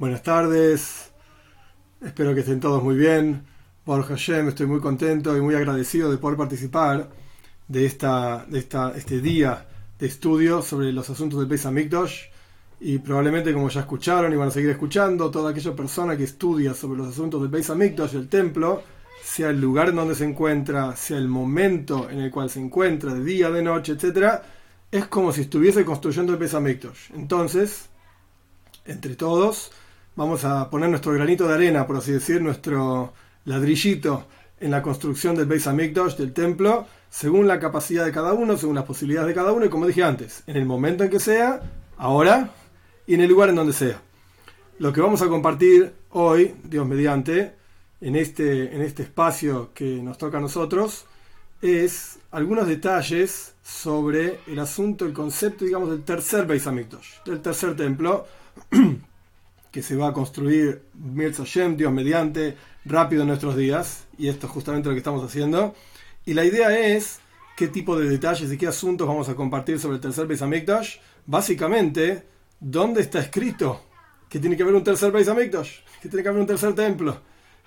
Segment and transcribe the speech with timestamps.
[0.00, 1.12] Buenas tardes,
[2.00, 3.44] espero que estén todos muy bien.
[3.84, 7.10] Por Hashem, estoy muy contento y muy agradecido de poder participar
[7.68, 9.68] de, esta, de esta, este día
[9.98, 12.18] de estudio sobre los asuntos del Beis Hamikdash.
[12.80, 16.72] Y probablemente, como ya escucharon y van a seguir escuchando, toda aquella persona que estudia
[16.72, 18.82] sobre los asuntos del Beis Hamikdash, el templo,
[19.22, 23.12] sea el lugar en donde se encuentra, sea el momento en el cual se encuentra,
[23.12, 24.40] de día, de noche, etc.,
[24.90, 27.10] es como si estuviese construyendo el Beis Hamikdash.
[27.12, 27.90] Entonces,
[28.86, 29.72] entre todos,
[30.16, 33.12] vamos a poner nuestro granito de arena, por así decir, nuestro
[33.44, 34.26] ladrillito
[34.60, 38.74] en la construcción del Beis Hamikdash, del templo, según la capacidad de cada uno, según
[38.74, 41.60] las posibilidades de cada uno, y como dije antes, en el momento en que sea,
[41.96, 42.50] ahora
[43.06, 44.00] y en el lugar en donde sea.
[44.78, 47.54] Lo que vamos a compartir hoy, Dios mediante,
[48.00, 51.06] en este, en este espacio que nos toca a nosotros,
[51.60, 57.76] es algunos detalles sobre el asunto, el concepto, digamos, del tercer Beis Hamikdash, del tercer
[57.76, 58.26] templo,
[59.70, 64.46] que se va a construir Mirza Shem, Dios mediante, rápido en nuestros días, y esto
[64.46, 65.74] es justamente lo que estamos haciendo.
[66.26, 67.20] Y la idea es
[67.56, 70.96] qué tipo de detalles y qué asuntos vamos a compartir sobre el tercer Beis Hamikdash.
[71.26, 72.24] Básicamente,
[72.58, 73.82] ¿dónde está escrito
[74.28, 75.80] que tiene que haber un tercer Beis Hamikdash?
[76.02, 77.20] Que tiene que haber un tercer templo.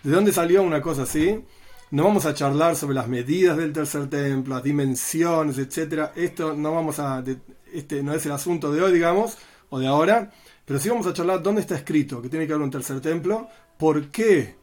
[0.04, 1.44] ¿De dónde salió una cosa así?
[1.92, 6.12] No vamos a charlar sobre las medidas del tercer templo, las dimensiones, etcétera.
[6.16, 7.24] Esto no vamos a,
[7.72, 9.38] este no es el asunto de hoy, digamos,
[9.70, 10.32] o de ahora
[10.66, 13.48] pero sí vamos a charlar dónde está escrito que tiene que haber un tercer templo,
[13.78, 14.56] por qué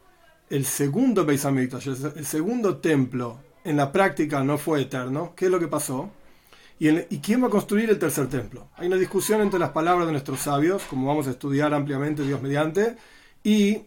[0.49, 5.61] el segundo Beis el segundo templo, en la práctica no fue eterno, qué es lo
[5.61, 6.11] que pasó,
[6.79, 8.69] y, y, quién va a construir el tercer templo.
[8.77, 12.41] Hay una discusión entre las palabras de nuestros sabios, como vamos a estudiar ampliamente Dios
[12.41, 12.97] mediante,
[13.45, 13.83] y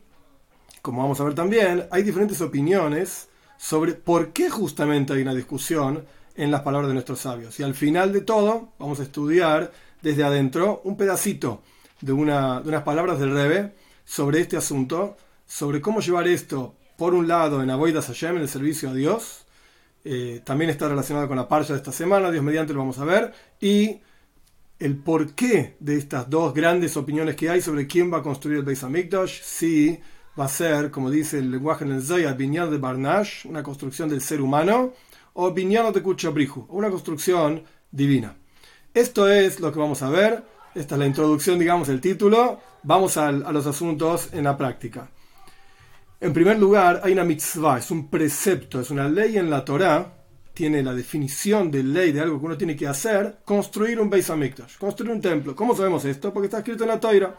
[0.83, 6.05] como vamos a ver también, hay diferentes opiniones sobre por qué justamente hay una discusión
[6.35, 7.59] en las palabras de nuestros sabios.
[7.59, 11.63] Y al final de todo, vamos a estudiar desde adentro un pedacito
[12.01, 13.73] de, una, de unas palabras del Rebe
[14.05, 18.49] sobre este asunto, sobre cómo llevar esto, por un lado, en Avoidas Hashem, en el
[18.49, 19.45] servicio a Dios,
[20.05, 23.05] eh, también está relacionado con la parcha de esta semana, Dios mediante lo vamos a
[23.05, 24.01] ver, y
[24.79, 28.65] el porqué de estas dos grandes opiniones que hay sobre quién va a construir el
[28.65, 29.99] Beis Hamikdash, si
[30.37, 34.09] va a ser, como dice el lenguaje en el Zayat, Binyan de Barnash, una construcción
[34.09, 34.93] del ser humano,
[35.33, 38.35] o Binyan de Kuchabrihu, una construcción divina.
[38.93, 40.43] Esto es lo que vamos a ver
[40.75, 42.59] esta es la introducción, digamos, el título.
[42.83, 45.09] Vamos a, los asuntos en la práctica.
[46.19, 50.13] En primer lugar, hay una mitzvah, es un precepto, es una ley en la Torá,
[50.53, 54.29] tiene la definición de ley de algo que uno tiene que hacer, construir un Beis
[54.29, 55.55] Hamikdash, construir un templo.
[55.55, 56.33] ¿Cómo sabemos esto?
[56.33, 57.35] Porque está escrito en la Torá.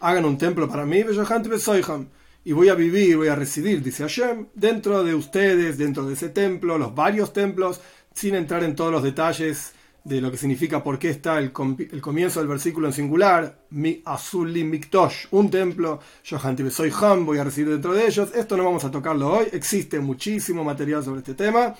[0.00, 1.04] hagan un templo para mí,
[2.42, 6.30] y voy a vivir, voy a residir, dice Hashem, dentro de ustedes, dentro de ese
[6.30, 7.80] templo, los varios templos,
[8.14, 9.74] sin entrar en todos los detalles
[10.04, 14.64] de lo que significa por qué está el, comienzo del versículo en singular, mi azuli
[14.64, 16.38] miktosh, un templo, yo
[16.70, 18.30] soy ham, voy a recibir dentro de ellos.
[18.34, 21.74] Esto no vamos a tocarlo hoy, existe muchísimo material sobre este tema,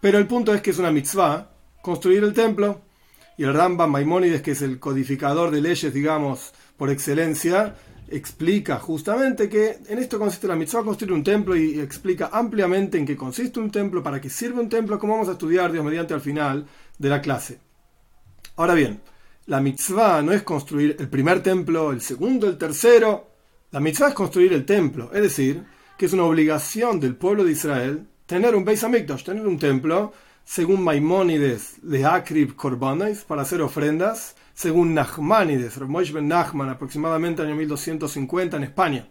[0.00, 1.50] pero el punto es que es una mitzvah
[1.82, 2.82] construir el templo,
[3.40, 7.74] y el Rambam Maimónides, que es el codificador de leyes, digamos, por excelencia,
[8.10, 13.06] explica justamente que en esto consiste la mitzvah, construir un templo y explica ampliamente en
[13.06, 16.12] qué consiste un templo, para qué sirve un templo, como vamos a estudiar, Dios mediante
[16.12, 16.66] al final
[17.00, 17.58] de la clase.
[18.56, 19.00] Ahora bien,
[19.46, 23.30] la mitzvah no es construir el primer templo, el segundo, el tercero.
[23.72, 25.64] La mitzvah es construir el templo, es decir,
[25.96, 30.12] que es una obligación del pueblo de Israel tener un Beis Hamikdash, tener un templo,
[30.44, 37.56] según Maimónides de Akrib Korbanes, para hacer ofrendas, según Nachmanides, Ramosh ben Nachman, aproximadamente año
[37.56, 39.08] 1250 en España.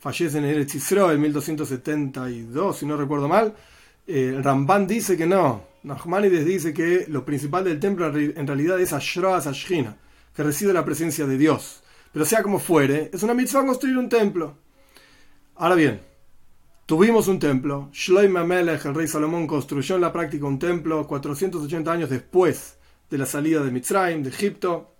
[0.00, 3.54] Fallece en Eretz Israel en 1272, si no recuerdo mal.
[4.06, 4.42] Eh,
[4.88, 9.96] dice que no, Nachmanides dice que lo principal del templo en realidad es Ashra Ashina,
[10.34, 11.82] que reside la presencia de Dios.
[12.12, 14.56] Pero sea como fuere, es una mitzvah construir un templo.
[15.56, 16.00] Ahora bien,
[16.86, 17.88] tuvimos un templo.
[17.92, 22.76] Shloim Amelech, el rey Salomón, construyó en la práctica un templo 480 años después
[23.10, 24.94] de la salida de Mitzrayim, de Egipto.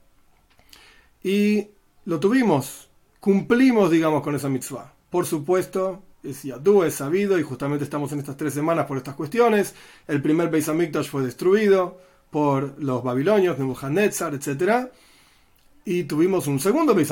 [1.22, 1.68] Y
[2.06, 2.88] lo tuvimos,
[3.20, 4.92] cumplimos, digamos, con esa mitzvah.
[5.10, 9.14] Por supuesto, es Yadu, es sabido, y justamente estamos en estas tres semanas por estas
[9.14, 9.74] cuestiones.
[10.06, 14.88] El primer Beis Hamikdash fue destruido por los babilonios, Nebuchadnezzar, etc.
[15.84, 17.10] Y tuvimos un segundo Beis.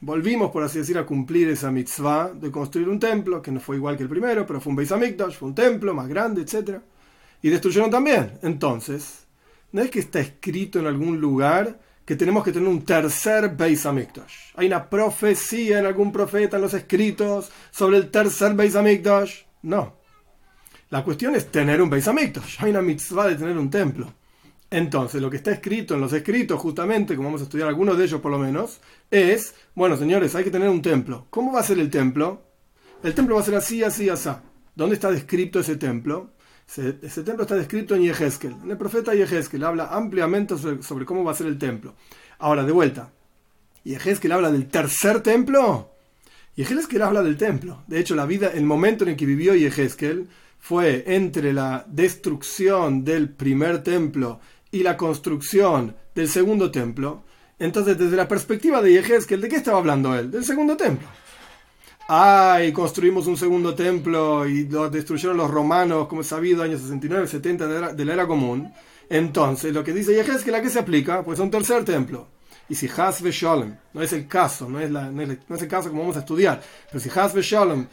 [0.00, 3.76] Volvimos, por así decir, a cumplir esa mitzvah de construir un templo, que no fue
[3.76, 6.78] igual que el primero, pero fue un Beis Hamikdash, fue un templo más grande, etc.
[7.42, 8.38] Y destruyeron también.
[8.42, 9.26] Entonces,
[9.72, 13.86] no es que está escrito en algún lugar que tenemos que tener un tercer Beis.
[13.86, 18.76] Hay una profecía en algún profeta en los escritos sobre el tercer Beis.
[19.62, 19.96] No.
[20.90, 22.56] La cuestión es tener un Beis Hamikdash.
[22.60, 24.12] Hay una mitzvah de tener un templo.
[24.70, 28.04] Entonces, lo que está escrito en los escritos, justamente, como vamos a estudiar algunos de
[28.04, 28.80] ellos por lo menos,
[29.10, 31.26] es, bueno, señores, hay que tener un templo.
[31.30, 32.42] ¿Cómo va a ser el templo?
[33.02, 34.30] El templo va a ser así, así, así.
[34.74, 36.33] ¿Dónde está descrito ese templo?
[36.66, 38.56] Ese, templo está descrito en Yehezkel.
[38.68, 41.94] El profeta Yehezkel habla ampliamente sobre, cómo va a ser el templo.
[42.38, 43.12] Ahora, de vuelta.
[43.84, 45.90] ¿Yehezkel habla del tercer templo?
[46.56, 47.84] Yehezkel habla del templo.
[47.86, 50.28] De hecho, la vida, el momento en el que vivió Yehezkel
[50.58, 54.40] fue entre la destrucción del primer templo
[54.70, 57.24] y la construcción del segundo templo.
[57.58, 60.30] Entonces, desde la perspectiva de Yehezkel, ¿de qué estaba hablando él?
[60.30, 61.06] Del segundo templo
[62.08, 67.26] ay, construimos un segundo templo y lo destruyeron los romanos, como es sabido, años 69,
[67.26, 68.72] 70 de la, era común.
[69.08, 71.22] Entonces, lo que dice que ¿a qué se aplica?
[71.22, 72.28] Pues un tercer templo.
[72.68, 75.90] Y si Hasbe Sholem, no es el caso, no es, la, no, es el caso
[75.90, 77.86] como vamos a estudiar, pero si Hasbe Sholem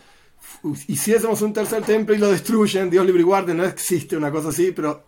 [0.87, 4.49] hiciésemos un tercer templo y lo destruyen, Dios libre y guarde, no existe una cosa
[4.49, 5.03] así, pero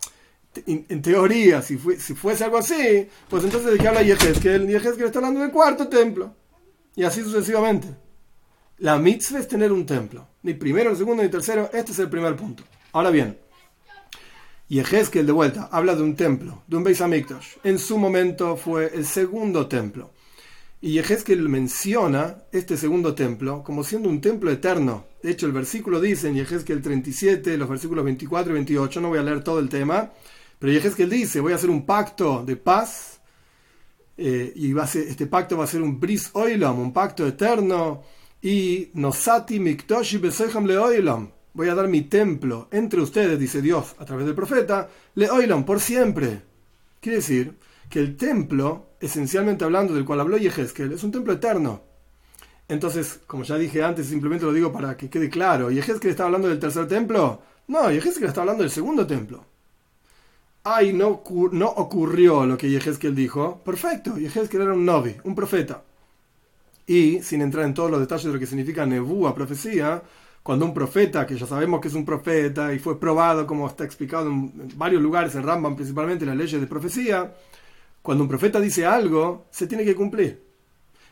[0.66, 4.68] en, teoría, si, fuese algo así, pues entonces de qué habla Yehezkel?
[4.68, 6.34] Yehezkel está hablando del cuarto templo.
[6.94, 8.03] Y así sucesivamente.
[8.84, 10.26] La mitzvah es tener un templo.
[10.42, 11.70] Ni primero, ni segundo, ni tercero.
[11.72, 12.64] Este es el primer punto.
[12.92, 13.38] Ahora bien,
[14.68, 17.00] y de vuelta habla de un templo, de un Beis.
[17.62, 20.10] En su momento fue el segundo templo.
[20.82, 25.06] Y Ezequiel menciona este segundo templo como siendo un templo eterno.
[25.22, 29.18] De hecho, el versículo dice en Ezequiel 37, los versículos 24 y 28, no voy
[29.18, 30.10] a leer todo el tema,
[30.58, 33.18] pero Ezequiel dice, voy a hacer un pacto de paz,
[34.18, 38.02] eh, y este pacto va a ser un bris oilam, un pacto eterno,
[38.44, 41.30] y Nosati Miktoshi Leoilam.
[41.54, 45.80] Voy a dar mi templo entre ustedes, dice Dios a través del profeta, Leoilam, por
[45.80, 46.42] siempre.
[47.00, 47.54] Quiere decir
[47.88, 51.80] que el templo, esencialmente hablando del cual habló Yehezkel, es un templo eterno.
[52.68, 55.70] Entonces, como ya dije antes, simplemente lo digo para que quede claro.
[55.70, 57.40] ¿Yehezkel está hablando del tercer templo?
[57.68, 59.42] No, Yehezkel está hablando del segundo templo.
[60.64, 63.62] Ay, no, no ocurrió lo que Yehezkel dijo.
[63.64, 65.82] Perfecto, Yehezkel era un novi, un profeta.
[66.86, 70.02] Y, sin entrar en todos los detalles de lo que significa nebúa, profecía,
[70.42, 73.84] cuando un profeta, que ya sabemos que es un profeta y fue probado, como está
[73.84, 77.34] explicado en varios lugares, en Rambam principalmente, las leyes de profecía,
[78.02, 80.42] cuando un profeta dice algo, se tiene que cumplir.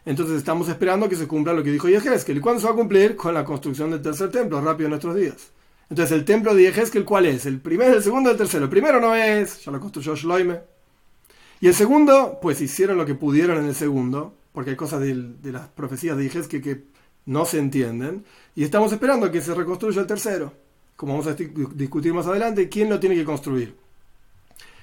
[0.04, 2.36] Entonces estamos esperando que se cumpla lo que dijo Yehezkel.
[2.36, 3.16] ¿Y cuándo se va a cumplir?
[3.16, 5.52] Con la construcción del tercer templo, rápido en nuestros días.
[5.88, 7.46] Entonces, el templo de Yehezkel, ¿cuál es?
[7.46, 8.64] ¿El primero, el segundo, el tercero?
[8.64, 10.60] El primero no es, ya lo construyó Shloime.
[11.60, 15.52] Y el segundo, pues hicieron lo que pudieron en el segundo, porque hay cosas de,
[15.52, 16.84] las profecías de Ijes que,
[17.24, 18.24] no se entienden,
[18.56, 20.52] y estamos esperando que se reconstruya el tercero,
[20.96, 23.76] como vamos a discutir más adelante, quién lo tiene que construir.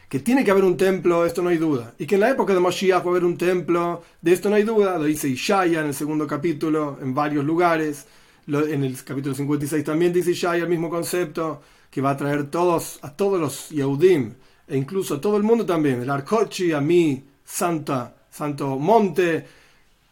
[0.07, 1.93] Que tiene que haber un templo, esto no hay duda.
[1.99, 4.63] Y que en la época de Moshiach va haber un templo, de esto no hay
[4.63, 8.05] duda, lo dice Ishaya en el segundo capítulo, en varios lugares.
[8.47, 11.61] en el capítulo 56 también dice Ishaya el mismo concepto,
[11.91, 14.33] que va a traer todos, a todos los Yehudim,
[14.65, 19.45] e incluso a todo el mundo también, el Arcochi, a mí, Santa, Santo Monte,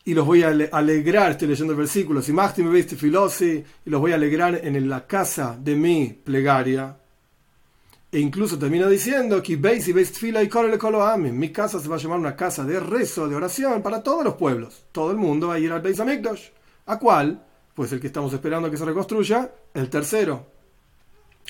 [0.08, 4.00] y los voy a alegrar, estoy leyendo el versículo, si me viste filosi, y los
[4.00, 6.96] voy a alegrar en la casa de mi plegaria.
[8.10, 10.50] E incluso termina diciendo que veis y veis fila y
[11.34, 14.36] Mi casa se va a llamar una casa de rezo, de oración para todos los
[14.36, 14.86] pueblos.
[14.94, 16.48] Todo el mundo va a ir al Beis Hamikdash.
[16.86, 17.44] ¿A cuál?
[17.76, 20.46] Pues el que estamos esperando que se reconstruya, el tercero.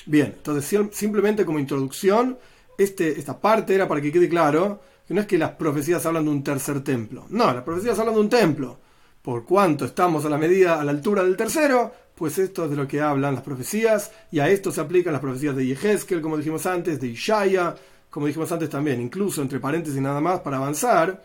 [0.08, 2.40] Bien, entonces simplemente como introducción,
[2.76, 6.26] este, esta parte era para que quede claro que no es que las profecías hablan
[6.26, 7.26] de un tercer templo.
[7.30, 8.78] No, las profecías hablan de un templo.
[9.22, 12.76] Por cuanto estamos a la medida, a la altura del tercero, pues esto es de
[12.76, 16.38] lo que hablan las profecías, y a esto se aplican las profecías de Yehezkel, como
[16.38, 17.76] dijimos antes, de Ishaya,
[18.10, 21.24] como dijimos antes también, incluso entre paréntesis nada más para avanzar,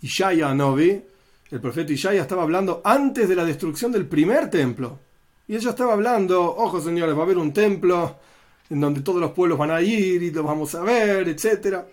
[0.00, 1.02] Ishaya Novi,
[1.50, 4.98] el profeta Ishaya estaba hablando antes de la destrucción del primer templo.
[5.48, 8.16] Y ella estaba hablando, ojo señores, va a haber un templo
[8.70, 11.84] en donde todos los pueblos van a ir y lo vamos a ver, etcétera.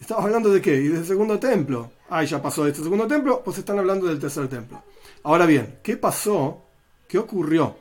[0.00, 0.76] ¿Estamos hablando de qué?
[0.76, 1.90] ¿Y del segundo templo?
[2.08, 4.82] Ah, ya pasó de este segundo templo, pues están hablando del tercer templo.
[5.24, 6.62] Ahora bien, ¿qué pasó?
[7.08, 7.76] ¿Qué ocurrió?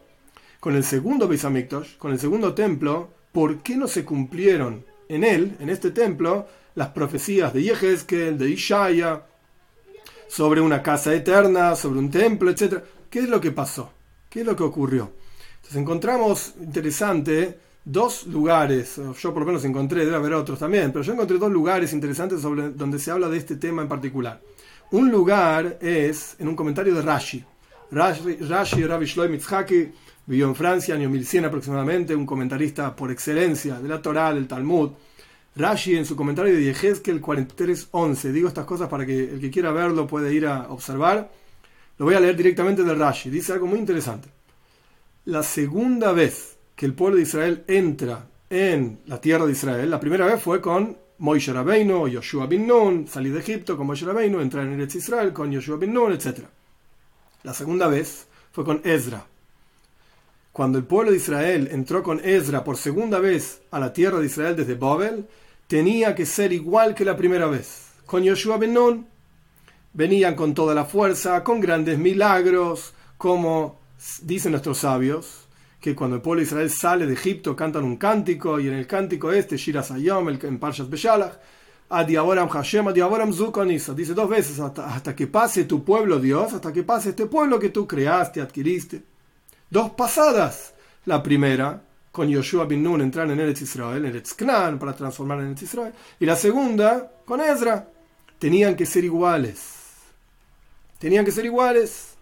[0.60, 1.46] Con el segundo Beis
[1.98, 6.90] con el segundo templo, ¿por qué no se cumplieron en él, en este templo, las
[6.90, 9.22] profecías de Yehezkel, de Ishaya,
[10.28, 12.84] sobre una casa eterna, sobre un templo, etcétera?
[13.10, 13.92] ¿Qué es lo que pasó?
[14.30, 15.12] ¿Qué es lo que ocurrió?
[15.58, 21.04] Entonces encontramos interesante dos lugares, yo por lo menos encontré, debe haber otros también, pero
[21.04, 24.42] yo encontré dos lugares interesantes sobre donde se habla de este tema en particular.
[24.92, 27.44] Un lugar es en un comentario de Rashi.
[27.92, 29.40] Rashi, Rashi Rabbi Shloim
[30.26, 34.92] vivió en Francia, año 1100 aproximadamente, un comentarista por excelencia de la Torah, del Talmud.
[35.56, 39.72] Rashi en su comentario de Yehezkel 43.11, digo estas cosas para que el que quiera
[39.72, 41.32] verlo puede ir a observar.
[41.98, 44.28] Lo voy a leer directamente de Rashi, dice algo muy interesante.
[45.24, 50.00] La segunda vez que el pueblo de Israel entra en la tierra de Israel, la
[50.00, 54.40] primera vez fue con Moishe Rabbeinu Yoshua bin Nun, salir de Egipto con Moishe Rabbeinu,
[54.40, 56.42] entrar en Eretz Israel con Yoshua bin Nun, etc.
[57.42, 59.26] La segunda vez fue con Ezra.
[60.52, 64.28] Cuando el pueblo de Israel entró con Ezra por segunda vez a la tierra de
[64.28, 65.26] Israel desde Babel,
[65.66, 67.88] tenía que ser igual que la primera vez.
[68.06, 69.08] Con Yoshua ben Nun
[69.94, 73.80] venían con toda la fuerza, con grandes milagros, como
[74.22, 75.47] dicen nuestros sabios,
[75.80, 78.88] que cuando el pueblo de Israel sale de Egipto cantan un cántico y en el
[78.88, 81.34] cántico este, Shira Sayom, el, en Parshas Beshalach,
[81.90, 86.74] Adiaboram Hashem, Adiaboram Zukonisa, dice dos veces, hasta, hasta, que pase tu pueblo Dios, hasta
[86.74, 89.04] que pase este pueblo que tú creaste, adquiriste.
[89.70, 90.74] Dos pasadas.
[91.06, 91.82] La primera,
[92.12, 95.62] con Yoshua bin Nun entrar en Eretz Israel, en Eretz Knan, para transformar en Eretz
[95.62, 95.94] Israel.
[96.20, 97.88] Y la segunda, con Ezra.
[98.40, 99.60] Tenían que ser iguales.
[101.00, 102.16] Tenían que ser iguales.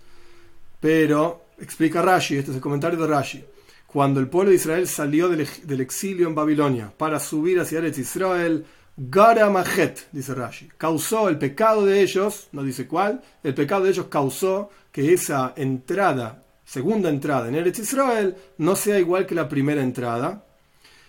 [0.79, 3.43] Pero Explica Rashi, este es el comentario de Rashi.
[3.87, 8.65] Cuando el pueblo de Israel salió del, exilio en Babilonia para subir hacia Eretz Israel,
[8.97, 14.07] Garamahet, dice Rashi, causó el pecado de ellos, no dice cuál, el pecado de ellos
[14.09, 19.81] causó que esa entrada, segunda entrada en Eretz Israel, no sea igual que la primera
[19.81, 20.45] entrada.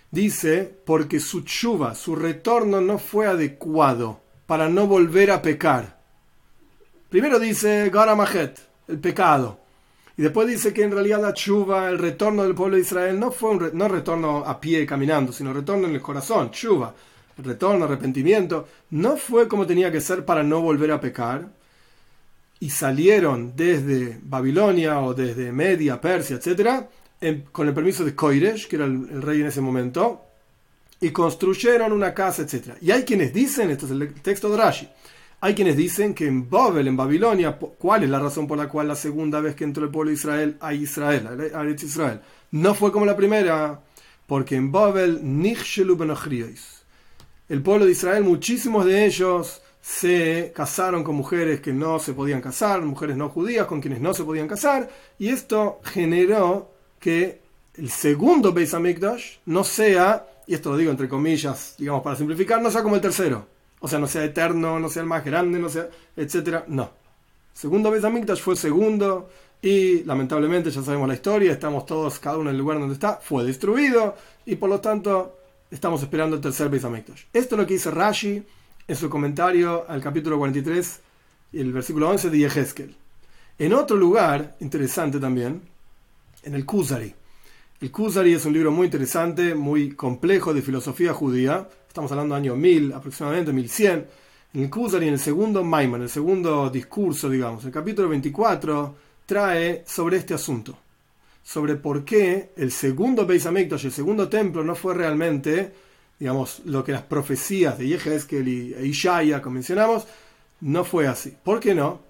[0.09, 5.99] Dice, porque su chuva, su retorno no fue adecuado para no volver a pecar.
[7.09, 9.66] Primero dice Garamahet, el pecado.
[10.17, 13.31] Y después dice que en realidad la chuva, el retorno del pueblo de Israel, no
[13.31, 16.93] fue un no retorno a pie caminando, sino retorno en el corazón, chuva,
[17.37, 21.47] retorno, arrepentimiento, no fue como tenía que ser para no volver a pecar.
[22.59, 26.85] Y salieron desde Babilonia o desde Media, Persia, etc.,
[27.51, 30.23] con el permiso de Koiresh, que era el, el, rey en ese momento,
[30.99, 32.77] y construyeron una casa, etc.
[32.81, 34.89] Y hay quienes dicen, esto es el texto de Rashi,
[35.39, 38.87] hay quienes dicen que en Babel, en Babilonia, ¿cuál es la razón por la cual
[38.87, 42.21] la segunda vez que entró el pueblo de Israel a Israel, a Israel?
[42.51, 43.79] No fue como la primera,
[44.25, 45.21] porque en Babel,
[47.49, 52.41] el pueblo de Israel, muchísimos de ellos se casaron con mujeres que no se podían
[52.41, 54.89] casar, mujeres no judías con quienes no se podían casar,
[55.19, 57.41] y esto generó que
[57.75, 62.59] el segundo Beis Hamikdash no sea, y esto lo digo entre comillas, digamos para simplificar,
[62.59, 65.59] no sea como el tercero o sea, no sea eterno, no sea el más grande,
[65.59, 66.65] no sea, etcétera.
[66.67, 66.91] No.
[67.53, 69.29] Segundo Betamikdash fue segundo
[69.61, 73.15] y lamentablemente ya sabemos la historia, estamos todos cada uno en el lugar donde está,
[73.15, 74.15] fue destruido
[74.45, 75.39] y por lo tanto
[75.71, 77.23] estamos esperando el tercer Betamikdash.
[77.33, 78.43] Esto es lo que dice Rashi
[78.87, 80.99] en su comentario al capítulo 43
[81.53, 82.95] y el versículo 11 de Yehezkel.
[83.59, 85.61] En otro lugar, interesante también,
[86.43, 87.13] en el Kuzari.
[87.81, 92.43] El Kuzari es un libro muy interesante, muy complejo de filosofía judía, estamos hablando del
[92.43, 94.05] año 1000, aproximadamente 1100,
[94.53, 99.83] en el Kuzari, en el segundo Maimon, el segundo discurso, digamos, el capítulo 24, trae
[99.87, 100.77] sobre este asunto,
[101.43, 105.73] sobre por qué el segundo Beis el segundo templo, no fue realmente,
[106.19, 110.05] digamos, lo que las profecías de Yehezkel y Ishaya, como mencionamos,
[110.61, 111.33] no fue así.
[111.43, 112.06] ¿Por qué no?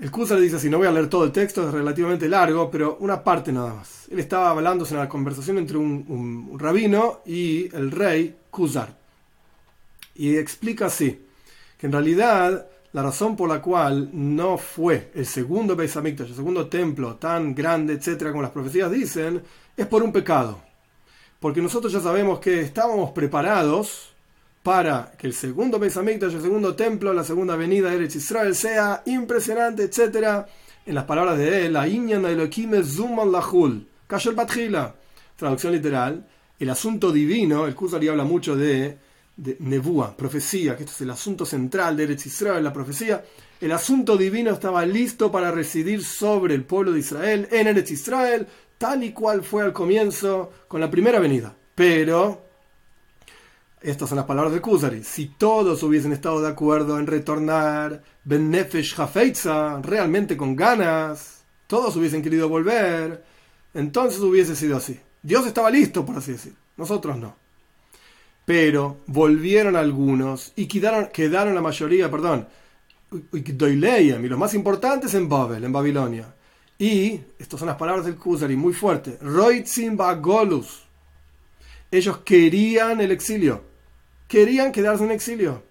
[0.00, 2.96] El Kuzari dice así, no voy a leer todo el texto, es relativamente largo, pero
[3.00, 4.08] una parte nada más.
[4.10, 8.96] Él estaba hablándose en la conversación entre un, rabino y el rey Kuzar.
[10.14, 11.20] Y explica así,
[11.76, 16.66] que en realidad la razón por la cual no fue el segundo Beis el segundo
[16.66, 19.42] templo tan grande, etcétera, como las profecías dicen,
[19.76, 20.62] es por un pecado.
[21.38, 24.14] Porque nosotros ya sabemos que estábamos preparados
[24.62, 29.02] para que el segundo Beis el segundo templo, la segunda venida de Eretz Israel sea
[29.06, 30.46] impresionante, etc.
[30.84, 34.94] En las palabras de él, la Elohim Zuman Lahul, Kasher Batjila,
[35.36, 36.26] traducción literal,
[36.58, 38.98] el asunto divino, el Kuzari habla mucho de,
[39.34, 43.24] de Nebúa, profecía, que esto es el asunto central de Eretz Israel, la profecía.
[43.60, 48.46] El asunto divino estaba listo para residir sobre el pueblo de Israel, en Eretz Israel,
[48.76, 51.56] tal y cual fue al comienzo con la primera venida.
[51.74, 52.49] Pero
[53.82, 55.02] estas son las palabras de Kuzari.
[55.02, 61.96] Si todos hubiesen estado de acuerdo en retornar Ben Nefesh Hafeitza, realmente con ganas, todos
[61.96, 63.24] hubiesen querido volver,
[63.72, 65.00] entonces hubiese sido así.
[65.22, 66.54] Dios estaba listo, por así decir.
[66.76, 67.36] Nosotros no.
[68.44, 72.48] Pero volvieron algunos y quedaron, la mayoría, perdón,
[73.32, 73.42] y
[74.28, 76.34] los más importantes en Babel, en Babilonia.
[76.78, 80.84] Y, estas son las palabras del Kuzari, muy fuerte, Roitzim Bagolus.
[81.90, 83.69] Ellos querían el exilio
[84.30, 85.62] querían quedarse en exilio.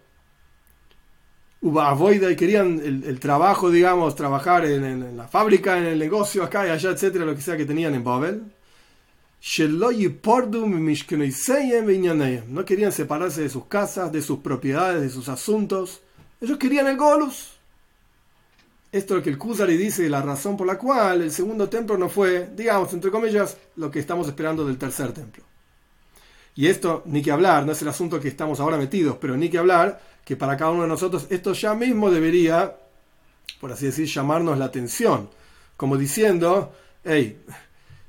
[1.61, 6.69] Avoida y querían el, trabajo, digamos, trabajar en, la fábrica, en el negocio, acá y
[6.69, 8.43] allá, etcétera, lo que sea que tenían en Babel.
[12.47, 16.01] No querían separarse de sus casas, de sus propiedades, de sus asuntos.
[16.41, 17.53] Ellos querían el Golus.
[18.91, 21.97] Esto es lo que el Kuzari dice, la razón por la cual el segundo templo
[21.97, 25.43] no fue, digamos, entre comillas, lo que estamos esperando del tercer templo.
[26.59, 29.47] Y esto, ni que hablar, no es el asunto que estamos ahora metidos, pero ni
[29.49, 32.75] que hablar, que para cada uno de nosotros esto ya mismo debería,
[33.61, 35.29] por así decir, llamarnos la atención.
[35.77, 36.73] Como diciendo,
[37.05, 37.41] hey,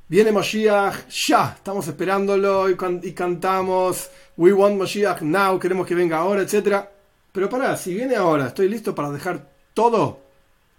[0.09, 2.75] viene Moshiach ya, estamos esperándolo y,
[3.13, 6.87] cantamos, we want Moshiach now, queremos que venga ahora, etc.
[7.31, 10.23] Pero pará, si viene ahora, estoy listo para dejar todo,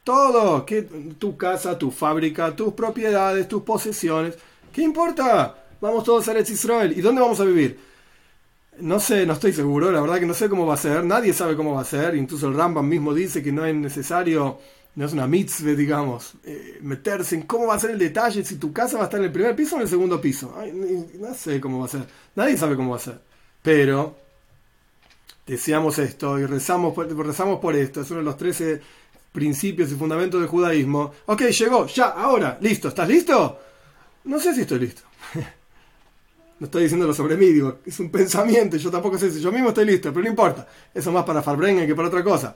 [0.03, 0.81] todo, que
[1.17, 4.37] tu casa, tu fábrica, tus propiedades, tus posesiones,
[4.73, 5.55] ¿qué importa?
[5.81, 6.93] Vamos todos a Eretz Israel.
[6.95, 7.79] ¿Y dónde vamos a vivir?
[8.79, 11.33] No sé, no estoy seguro, la verdad que no sé cómo va a ser, nadie
[11.33, 14.59] sabe cómo va a ser, incluso el Rambam mismo dice que no es necesario,
[14.95, 18.55] no es una mitzvah, digamos, eh, meterse en cómo va a ser el detalle, si
[18.55, 20.55] tu casa va a estar en el primer piso o en el segundo piso.
[21.19, 23.19] no sé cómo va a ser, nadie sabe cómo va a ser.
[23.61, 24.15] Pero
[25.45, 28.81] deseamos esto y rezamos por, rezamos por esto, es uno de los 13
[29.33, 31.11] principios y fundamentos del judaísmo.
[31.25, 33.59] Ok, llegó, ya, ahora, listo, ¿estás listo?
[34.23, 35.01] No sé si estoy listo.
[36.61, 39.69] no estoy diciéndolo sobre mí, digo, es un pensamiento, yo tampoco sé si yo mismo
[39.69, 40.67] estoy listo, pero no importa.
[40.93, 42.55] Eso más para Farbrengen que para otra cosa.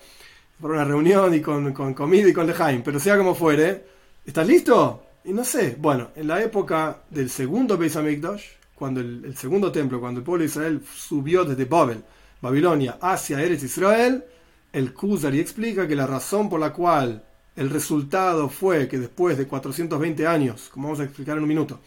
[0.62, 2.84] Para una reunión y con, comida y con Lejaim.
[2.84, 3.84] Pero sea como fuere,
[4.24, 5.08] ¿estás listo?
[5.24, 8.44] Y no sé, bueno, en la época del segundo Beis Hamikdash,
[8.76, 12.04] cuando el, segundo templo, cuando el pueblo de Israel subió desde Babel,
[12.40, 14.24] Babilonia, hacia Eretz Israel,
[14.72, 19.48] el Kuzari explica que la razón por la cual el resultado fue que después de
[19.48, 21.80] 420 años, como vamos a explicar en un minuto,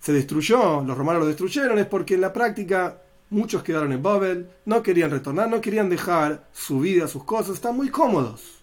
[0.00, 4.48] se destruyó, los romanos lo destruyeron, es porque en la práctica muchos quedaron en Babel,
[4.64, 8.62] no querían retornar, no querían dejar su vida, sus cosas, están muy cómodos,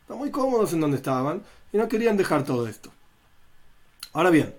[0.00, 2.90] están muy cómodos en donde estaban y no querían dejar todo esto.
[4.12, 4.54] Ahora bien,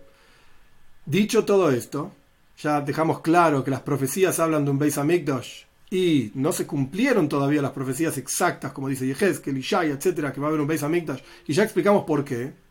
[1.06, 2.12] dicho todo esto,
[2.60, 7.30] ya dejamos claro que las profecías hablan de un Beis Hamikdash y no se cumplieron
[7.30, 10.84] todavía las profecías exactas, como dice Yehezkel, Ishai, etcétera, que va a haber un Beis
[10.84, 12.67] Hamikdash, y ya explicamos por qué.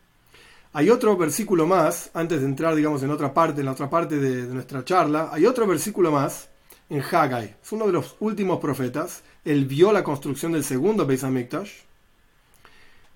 [0.77, 4.17] Hay otro versículo más, antes de entrar, digamos, en otra parte, en la otra parte
[4.17, 6.49] de, nuestra charla, hay otro versículo más
[6.87, 7.55] en Haggai.
[7.63, 9.23] Es uno de los últimos profetas.
[9.43, 11.71] Él vio la construcción del segundo Beis Hamikdash.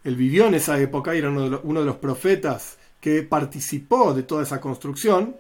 [0.04, 3.22] Él vivió en esa época y era uno de, los, uno de los profetas que
[3.22, 5.36] participó de toda esa construcción.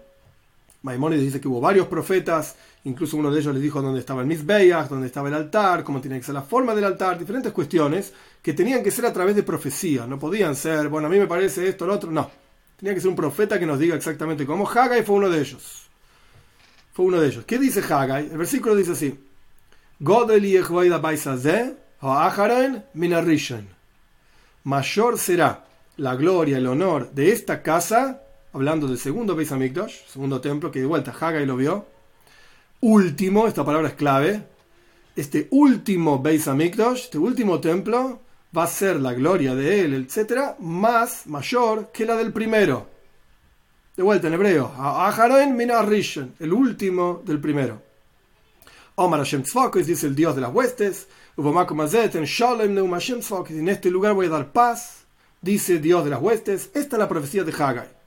[0.84, 4.28] Maimónides dice que hubo varios profetas, incluso uno de ellos le dijo dónde estaba el
[4.28, 8.13] Mizbeach, dónde estaba el altar, cómo tenía que ser la forma del altar, diferentes cuestiones
[8.41, 11.28] que tenían que ser a través de profecía, no podían ser, bueno, a mí me
[11.28, 12.32] parece esto, lo otro, no.
[12.78, 14.67] Tenía que ser un profeta que nos diga exactamente cómo.
[14.67, 15.88] Haggai fue uno de ellos.
[16.94, 17.46] Fue uno de ellos.
[17.46, 18.30] ¿Qué dice Haggai?
[18.32, 19.20] El versículo dice así:
[24.63, 25.65] Mayor será
[25.98, 30.79] la gloria, el honor de esta casa hablando del segundo Beis Hamikdash, segundo templo, que
[30.79, 31.85] de vuelta Haggai lo vio.
[32.81, 34.43] Último, esta palabra es clave.
[35.15, 38.19] Este último Beis Hamikdash, este último templo,
[38.55, 42.89] va a ser la gloria de él, etcétera, más, mayor que la del primero.
[43.95, 44.71] De vuelta en hebreo,
[46.39, 47.81] el último del primero.
[48.95, 49.43] Omar Hashem
[49.85, 51.07] dice el Dios de las huestes.
[51.37, 51.45] En
[53.69, 55.05] este lugar voy a dar paz,
[55.41, 56.69] dice Dios de las huestes.
[56.73, 58.00] Esta es la profecía de Haggai.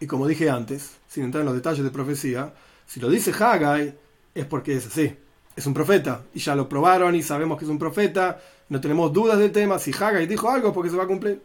[0.00, 2.52] Y como dije antes, sin entrar en los detalles de profecía,
[2.86, 3.94] si lo dice Haggai
[4.34, 5.14] es porque es así.
[5.54, 6.22] Es un profeta.
[6.34, 8.40] Y ya lo probaron y sabemos que es un profeta.
[8.68, 9.78] No tenemos dudas del tema.
[9.78, 11.40] Si Haggai dijo algo porque se va a cumplir.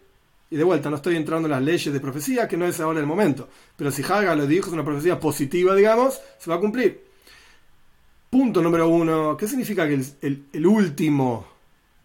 [0.49, 2.99] Y de vuelta, no estoy entrando en las leyes de profecía, que no es ahora
[2.99, 3.47] el momento.
[3.77, 7.05] Pero si Haggai lo dijo, es una profecía positiva, digamos, se va a cumplir.
[8.29, 9.37] Punto número uno.
[9.37, 11.47] ¿Qué significa que el, el último,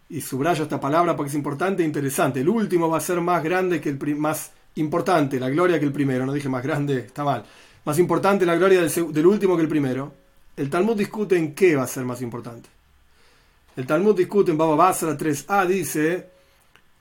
[0.09, 3.43] y subrayo esta palabra porque es importante e interesante, el último va a ser más
[3.43, 7.23] grande que el más importante la gloria que el primero, no dije más grande, está
[7.23, 7.43] mal,
[7.85, 10.13] más importante la gloria del, último que el primero,
[10.55, 12.69] el Talmud discute en qué va a ser más importante.
[13.75, 16.29] El Talmud discute en Baba Basra 3a, dice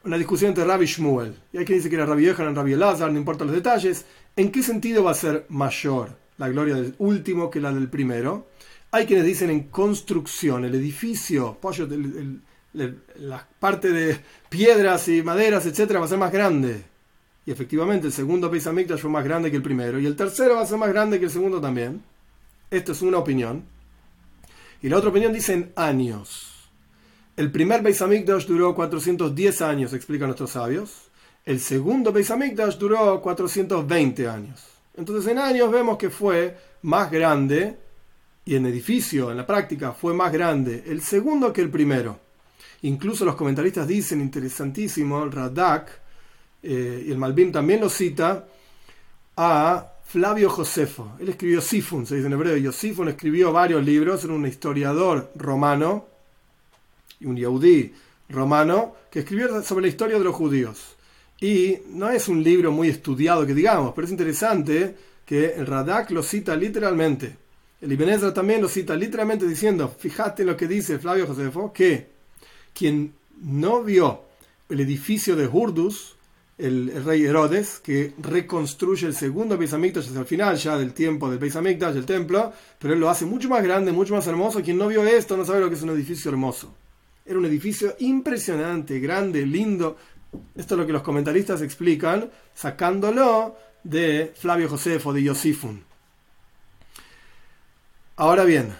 [0.04, 3.10] una discusión entre Rabbi Shmuel, y hay quien dice que era Rabbi Yehanan, Rabbi Elazar,
[3.10, 4.04] no importa los detalles,
[4.36, 8.48] en qué sentido va a ser mayor la gloria del último que la del primero.
[8.92, 11.58] Hay quienes dicen en construcción, el edificio,
[12.74, 16.95] la parte de piedras y maderas, etcétera, va a ser más grande
[17.46, 20.00] y efectivamente el segundo Beis fue más grande que el primero.
[20.00, 22.02] Y el tercero va a ser más grande que el segundo también.
[22.68, 23.64] Esto es una opinión.
[24.82, 26.68] Y la otra opinión dice en años.
[27.36, 28.02] El primer Beis
[28.48, 31.08] duró 410 años, explican nuestros sabios.
[31.44, 32.32] El segundo Beis
[32.80, 34.64] duró 420 años.
[34.96, 37.78] Entonces en años vemos que fue más grande
[38.44, 42.18] y en edificio, en la práctica, fue más grande el segundo que el primero.
[42.82, 46.05] Incluso los comentaristas dicen, interesantísimo, Radak,
[46.62, 48.46] eh, y el Malvin también lo cita,
[49.36, 51.12] a Flavio Josefo.
[51.20, 52.56] Él escribió Sifun, se dice en hebreo.
[52.56, 56.06] Yosifun escribió varios libros, era un historiador romano,
[57.20, 57.92] y un yaudí
[58.28, 60.96] romano, que escribió sobre la historia de los judíos.
[61.40, 66.10] Y no es un libro muy estudiado que digamos, pero es interesante que el Radak
[66.10, 67.36] lo cita literalmente.
[67.80, 72.06] El Ibn Ezra también lo cita literalmente diciendo, fíjate lo que dice Flavio Josefo, que
[72.72, 74.22] quien no vio
[74.68, 76.15] el edificio de Hurdus,
[76.58, 81.28] el, rey Herodes, que reconstruye el segundo Beis Hamikdash hasta el final ya del tiempo
[81.28, 84.62] del Beis Hamikdash, del templo, pero él lo hace mucho más grande, mucho más hermoso.
[84.62, 86.74] Quien no vio esto no sabe lo que es un edificio hermoso.
[87.24, 89.96] Era un edificio impresionante, grande, lindo.
[90.54, 95.84] Esto es lo que los comentaristas explican, sacándolo de Flavio Josefo, de Yosifun.
[98.16, 98.74] Ahora bien,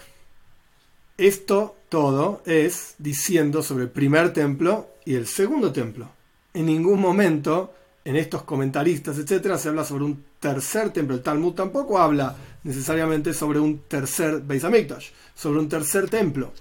[1.19, 6.16] esto todo es diciendo sobre el primer templo y el segundo templo.
[6.57, 11.15] En ningún momento en estos comentaristas, etcétera, se habla sobre un tercer templo.
[11.15, 16.55] El Talmud tampoco habla necesariamente sobre un tercer Beis Hamikdash, sobre un tercer templo.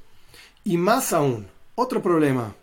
[0.65, 2.53] Y más aún, otro problema.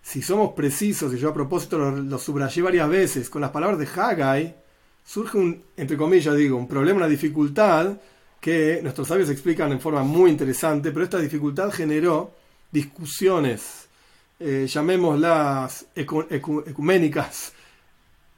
[0.00, 3.78] Si somos precisos, y yo a propósito lo, lo subrayé varias veces, con las palabras
[3.78, 4.56] de Haggai,
[5.04, 7.98] surge un, entre comillas digo, un problema, una dificultad
[8.40, 12.34] que nuestros sabios explican en forma muy interesante, pero esta dificultad generó
[12.70, 13.81] discusiones,
[14.42, 17.52] eh, llamémoslas ecuménicas,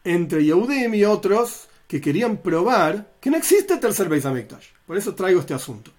[0.04, 4.66] entre Yehudim y otros que querían probar que no existe tercer Beis Hamikdash.
[4.86, 5.90] Por eso traigo este asunto.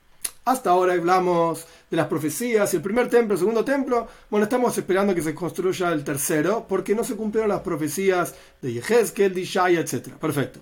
[0.46, 4.08] Hasta ahora hablamos de las profecías el primer templo, el segundo templo.
[4.30, 8.74] Bueno, estamos esperando que se construya el tercero porque no se cumplieron las profecías de
[8.74, 10.10] Yehezkel, de etc.
[10.20, 10.60] Perfecto.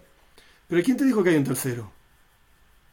[0.68, 1.92] Pero ¿quién te dijo que hay un tercero?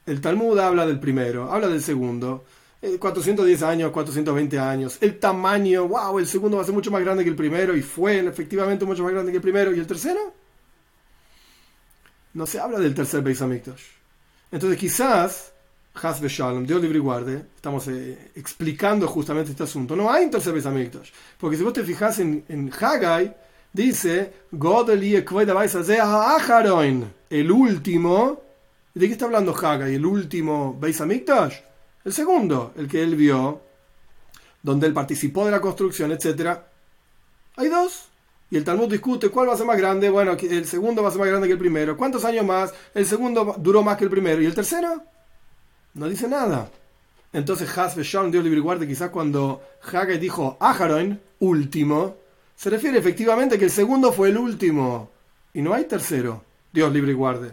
[0.05, 2.45] El Talmud habla del primero, habla del segundo.
[2.81, 4.99] 410 eh, años, 420 años.
[5.01, 7.83] El tamaño, wow, el segundo va a ser mucho más grande que el primero y
[7.83, 9.75] fue efectivamente mucho más grande que el primero.
[9.75, 10.33] ¿Y el tercero?
[12.33, 13.83] No se habla del tercer Beis Hamikdash.
[14.51, 15.53] Entonces quizás,
[15.95, 19.95] Hasbe Shalom, Dios libre guarde, estamos eh, explicando justamente este asunto.
[19.95, 21.11] No hay un tercer Beis Hamikdash.
[21.39, 23.37] Porque si vos te fijas en, Haggai,
[23.73, 24.33] dice,
[27.31, 28.43] el último
[28.93, 29.55] ¿De qué está hablando
[29.89, 31.55] y ¿El último Beis Hamikdash?
[32.05, 33.61] El segundo, el que él vio,
[34.63, 36.59] donde él participó de la construcción, etc.
[37.57, 38.07] Hay dos.
[38.51, 40.11] Y el Talmud discute cuál va a ser más grande.
[40.11, 41.97] Bueno, el segundo va a ser más grande que el primero.
[41.97, 42.75] ¿Cuántos años más?
[42.95, 44.43] El segundo duró más que el primero.
[44.43, 45.03] ¿Y el tercero?
[45.95, 46.69] No dice nada.
[47.33, 52.17] Entonces Hasbe Shalom, Dios libre guarde, quizás cuando Haggai dijo Aharon, último,
[52.57, 55.11] se refiere efectivamente que el segundo fue el último.
[55.55, 56.45] Y no hay tercero.
[56.73, 57.53] Dios libre y guarde.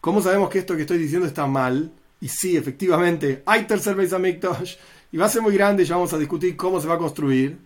[0.00, 1.92] ¿Cómo sabemos que esto que estoy diciendo está mal?
[2.20, 4.76] Y sí, efectivamente, hay tercer Beis Hamikdash
[5.12, 7.58] y va a ser muy grande ya vamos a discutir cómo se va a construir.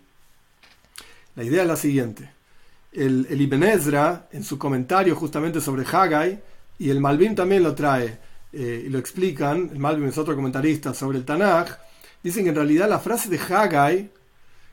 [1.35, 2.31] La idea es la siguiente.
[2.93, 6.43] El, el Ibn Ezra, en su comentario justamente sobre Haggai,
[6.79, 8.19] y el Malvin también lo trae
[8.53, 11.69] eh, y lo explican, el Malvin es otro comentarista sobre el Tanaj,
[12.23, 14.11] dicen que en realidad la frase de Haggai,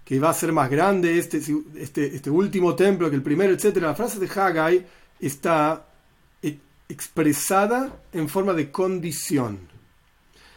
[0.04, 1.40] que va a ser más grande este,
[1.76, 4.86] este, este último templo que el primero, etc., la frase de Haggai
[5.20, 5.86] está
[6.90, 9.70] expresada en forma de condición.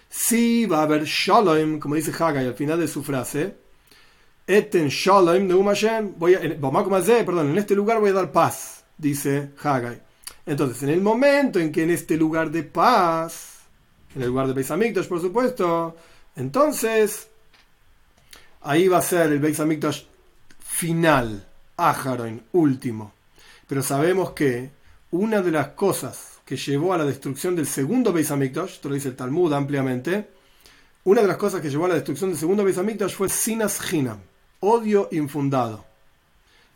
[0.08, 3.54] Si va a haber shalom, como dice Haggai al final de su frase,
[4.46, 5.46] eten shalom
[6.18, 6.40] voy a,
[7.24, 10.02] perdón, en este lugar voy a dar paz, dice Haggai.
[10.44, 13.60] Entonces, en el momento en que en este lugar de paz,
[14.14, 15.96] en el lugar de Beis por supuesto,
[16.34, 17.28] entonces
[18.62, 19.60] ahí va a ser el Beis
[20.58, 23.12] final, Aharon, último.
[23.66, 24.81] Pero sabemos que
[25.12, 29.08] una de las cosas que llevó a la destrucción del segundo Beis Hamikdash, lo dice
[29.08, 30.30] el Talmud ampliamente,
[31.04, 33.92] una de las cosas que llevó a la destrucción del segundo Beis Hamikdash fue Sinas
[33.92, 34.18] Hinam,
[34.60, 35.84] odio infundado.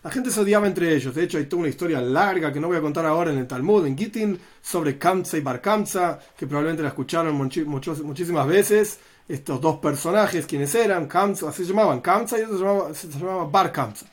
[0.03, 1.14] La gente se odiaba entre ellos.
[1.14, 3.46] De hecho, hay toda una historia larga que no voy a contar ahora en el
[3.46, 9.01] Talmud, en Gittin, sobre Kamsa y Bar Kamsa, que probablemente la escucharon muchísimas veces.
[9.29, 13.09] Estos dos personajes, quienes eran, Kamsa, así se llamaban, Kamsa y otro se llamaba, se
[13.09, 14.07] llamaba Bar Kamsa.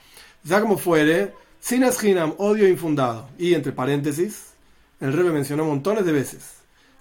[0.44, 3.30] Ya como fuere, Sinas Hinam, odio infundado.
[3.38, 4.48] Y entre paréntesis,
[5.00, 6.56] el Rebbe mencionó montones de veces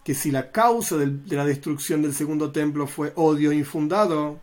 [0.05, 4.39] que si la causa de la destrucción del segundo templo fue odio infundado,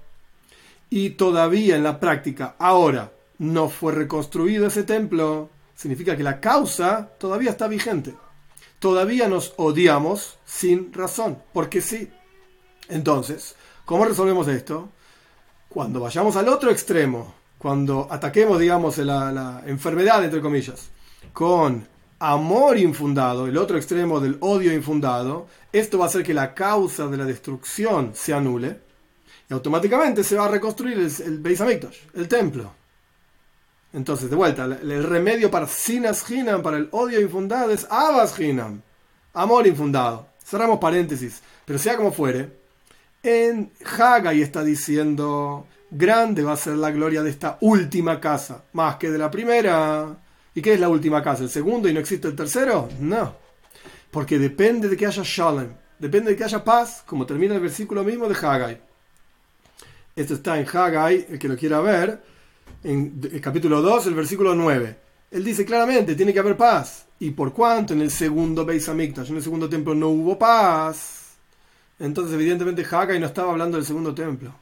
[0.89, 7.11] y todavía en la práctica ahora no fue reconstruido ese templo, significa que la causa
[7.17, 8.13] todavía está vigente.
[8.79, 12.11] Todavía nos odiamos sin razón, porque sí.
[12.89, 13.55] Entonces,
[13.85, 14.89] ¿cómo resolvemos esto?
[15.69, 20.89] Cuando vayamos al otro extremo, cuando ataquemos, digamos, la, enfermedad, entre comillas,
[21.33, 21.85] con
[22.17, 27.07] amor infundado, el otro extremo del odio infundado, esto va a hacer que la causa
[27.07, 28.79] de la destrucción se anule
[29.49, 32.71] y automáticamente se va a reconstruir el, el Beis el templo.
[33.91, 38.81] Entonces, de vuelta, el, remedio para Sinas Hinam, para el odio infundado, es Abbas Hinam,
[39.33, 40.29] amor infundado.
[40.41, 42.57] Cerramos paréntesis, pero sea como fuere,
[43.21, 48.95] en Haggai está diciendo grande va a ser la gloria de esta última casa, más
[48.97, 50.17] que de la primera.
[50.53, 51.43] ¿Y qué es la última casa?
[51.43, 52.89] ¿El segundo y no existe el tercero?
[52.99, 53.35] No.
[54.11, 55.69] Porque depende de que haya Shalom.
[55.99, 58.81] Depende de que haya paz, como termina el versículo mismo de Haggai.
[60.15, 62.21] Esto está en Haggai, el que lo quiera ver,
[62.83, 64.97] en el capítulo 2, el versículo 9.
[65.31, 67.05] Él dice claramente, tiene que haber paz.
[67.19, 71.35] ¿Y por cuánto en el segundo Beis Hamikdash, en el segundo templo, no hubo paz?
[71.99, 74.53] Entonces, evidentemente, Haggai no estaba hablando del segundo templo.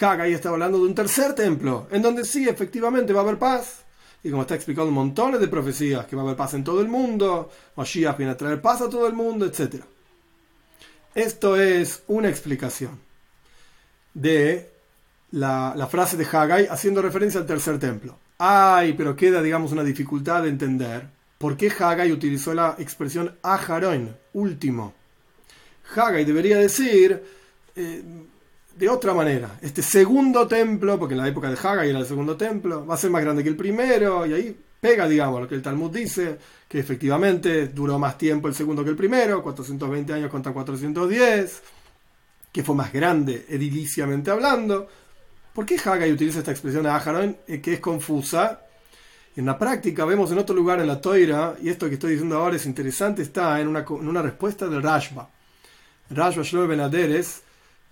[0.00, 3.84] Haggai estaba hablando de un tercer templo, en donde sí, efectivamente, va a haber paz.
[4.22, 6.80] Y como está explicado en montones de profecías, que va a haber paz en todo
[6.80, 9.82] el mundo, Mashiach viene a traer paz a todo el mundo, etc.
[11.14, 12.98] Esto es una explicación
[14.14, 14.70] de
[15.32, 18.18] la, frase de Haggai haciendo referencia al tercer templo.
[18.38, 21.08] Ay, pero queda, digamos, una dificultad de entender
[21.38, 24.94] por qué Haggai utilizó la expresión Aharon, último.
[25.94, 27.22] Haggai debería decir
[27.74, 28.02] eh,
[28.80, 32.34] de otra manera, este segundo templo, porque en la época de Haggai era el segundo
[32.34, 35.54] templo, va a ser más grande que el primero, y ahí pega, digamos, lo que
[35.54, 40.30] el Talmud dice, que efectivamente duró más tiempo el segundo que el primero, 420 años
[40.30, 41.62] contra 410,
[42.50, 44.88] que fue más grande ediliciamente hablando.
[45.52, 48.62] ¿Por qué Haggai utiliza esta expresión de Aharon, eh, que es confusa?
[49.36, 52.38] En la práctica vemos en otro lugar en la Toira, y esto que estoy diciendo
[52.38, 55.28] ahora es interesante, está en una, en una respuesta de Rashba.
[56.08, 57.42] Rashba Shlomo Benaderes,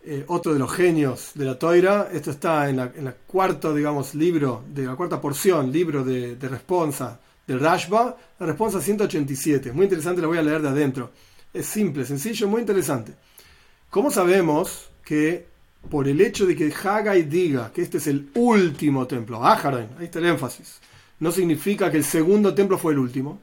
[0.04, 4.14] eh, otro de los genios de la Toira, esto está en la, en cuarto, digamos,
[4.14, 9.72] libro, de la cuarta porción, libro de, de responsa del Rashba, la responsa 187.
[9.72, 11.10] Muy interesante, la voy a leer de adentro.
[11.52, 13.14] Es simple, sencillo, muy interesante.
[13.90, 15.46] ¿Cómo sabemos que
[15.90, 20.04] por el hecho de que Haggai diga que este es el último templo, Aharon, ahí
[20.04, 20.78] está el énfasis,
[21.20, 23.40] no significa que el segundo templo fue el último?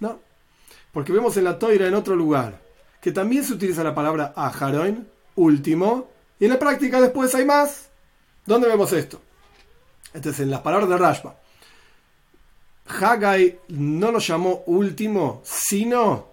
[0.00, 0.20] No,
[0.92, 2.60] porque vemos en la Toira en otro lugar
[3.00, 7.88] que también se utiliza la palabra Aharon, último, y en la práctica después hay más.
[8.46, 9.20] ¿Dónde vemos esto?
[10.12, 11.36] Este es en las palabras de Rashba.
[12.86, 16.28] Haggai no lo llamó último, sino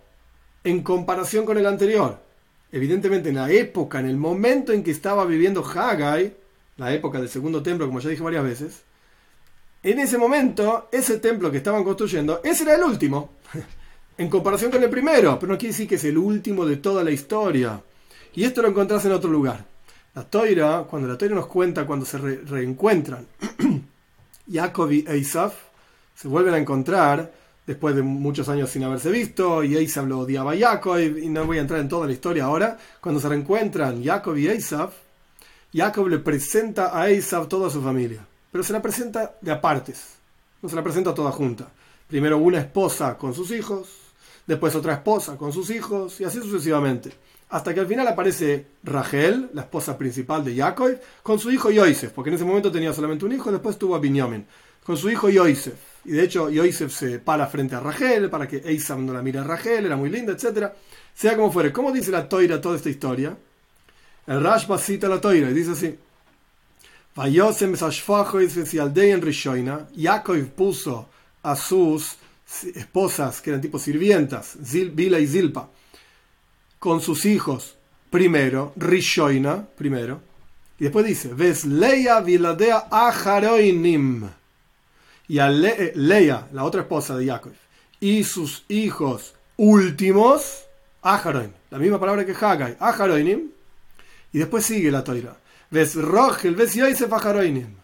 [0.63, 2.19] en comparación con el anterior.
[2.71, 6.35] Evidentemente, en la época, en el momento en que estaba viviendo Haggai,
[6.77, 8.81] la época del segundo templo, como ya dije varias veces,
[9.83, 13.31] en ese momento, ese templo que estaban construyendo, ese era el último,
[14.17, 17.03] en comparación con el primero, pero no quiere decir que es el último de toda
[17.03, 17.81] la historia.
[18.33, 19.65] Y esto lo encontrás en otro lugar.
[20.15, 23.27] La Toira, cuando la Toira nos cuenta cuando se reencuentran
[24.51, 25.53] Jacob y Eisaf,
[26.15, 27.31] se vuelven a encontrar
[27.65, 31.45] después de muchos años sin haberse visto, y Eisaf lo odiaba a Jacob, y no
[31.45, 32.77] voy a entrar en toda la historia ahora.
[32.99, 34.93] Cuando se reencuentran Jacob y Eisaf,
[35.73, 40.15] Jacob le presenta a Eisaf toda su familia, pero se la presenta de apartes,
[40.61, 41.69] no se la presenta toda junta.
[42.07, 43.89] Primero una esposa con sus hijos,
[44.45, 47.11] después otra esposa con sus hijos, y así sucesivamente
[47.51, 52.11] hasta que al final aparece Rachel, la esposa principal de Jacob, con su hijo Yosef,
[52.13, 54.45] porque en ese momento tenía solamente un hijo, después tuvo a Binyamin,
[54.83, 55.75] con su hijo Yosef.
[56.05, 59.39] Y de hecho Yosef se para frente a Rachel para que Esav no la mire
[59.39, 60.71] a Rachel, era muy linda, etc.
[61.13, 63.37] Sea como fuere, ¿cómo dice la Toira toda esta historia?
[64.27, 65.99] El Rashba cita la Toira y dice así.
[69.97, 71.09] Jacob puso
[71.43, 72.15] a sus
[72.73, 74.55] esposas, que eran tipo sirvientas,
[74.93, 75.69] Bila y Zilpa,
[76.81, 77.75] con sus hijos.
[78.09, 80.19] Primero, Rishoina primero,
[80.79, 84.27] y después dice, ves Leia Viladea Aharoinim,
[85.27, 87.53] y a eh, Leia, la otra esposa de Jacob,
[87.99, 90.65] y sus hijos últimos,
[91.03, 93.51] Aharoin, la misma palabra que Hagai, Aharoinim,
[94.33, 95.37] y después sigue la toira,
[95.69, 97.75] ves Rogel, ves Yosef Aharoinim,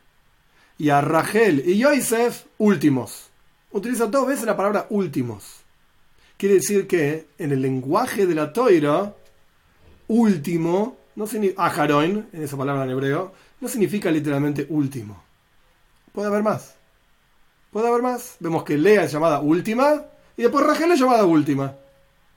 [0.79, 3.29] y a Rachel y Yosef últimos.
[3.71, 5.57] Utiliza dos veces la palabra últimos.
[6.38, 9.15] Quiere decir que en el lenguaje de la toira,
[10.08, 11.71] último, no significa,
[12.06, 15.23] en esa palabra en hebreo, no significa literalmente último.
[16.12, 16.76] Puede haber más.
[17.71, 18.38] Puede haber más.
[18.39, 20.04] Vemos que Lea es llamada última
[20.36, 21.76] y después Rachel es llamada última.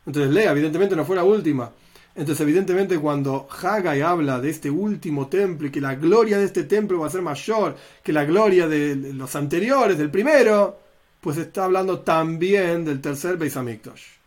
[0.06, 1.70] Entonces Lea evidentemente no fue la última.
[2.14, 6.64] Entonces evidentemente cuando Haggai habla de este último templo y que la gloria de este
[6.64, 10.78] templo va a ser mayor que la gloria de los anteriores, del primero,
[11.20, 13.56] pues está hablando también del tercer Beis.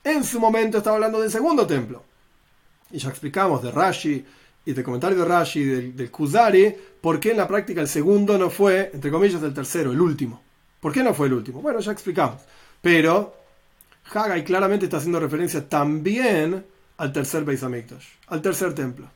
[0.03, 2.03] En su momento estaba hablando del segundo templo.
[2.91, 4.25] Y ya explicamos de Rashi
[4.65, 8.37] y del comentario de Rashi del, del Kuzari, por qué en la práctica el segundo
[8.37, 10.41] no fue, entre comillas, el tercero, el último.
[10.79, 11.61] ¿Por qué no fue el último?
[11.61, 12.41] Bueno, ya explicamos.
[12.81, 13.35] Pero
[14.13, 16.65] Haggai claramente está haciendo referencia también
[16.97, 19.09] al tercer Beis al tercer templo.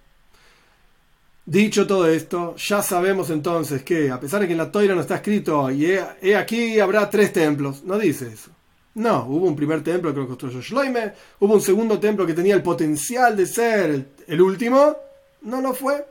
[1.48, 5.00] Dicho todo esto, ya sabemos entonces que, a pesar de que en la toira no
[5.00, 8.52] está escrito, y he, aquí habrá tres templos, no dice eso.
[8.96, 12.54] No, hubo un primer templo que lo construyó Shloime, hubo un segundo templo que tenía
[12.54, 14.98] el potencial de ser el, último,
[15.44, 16.06] no lo fue,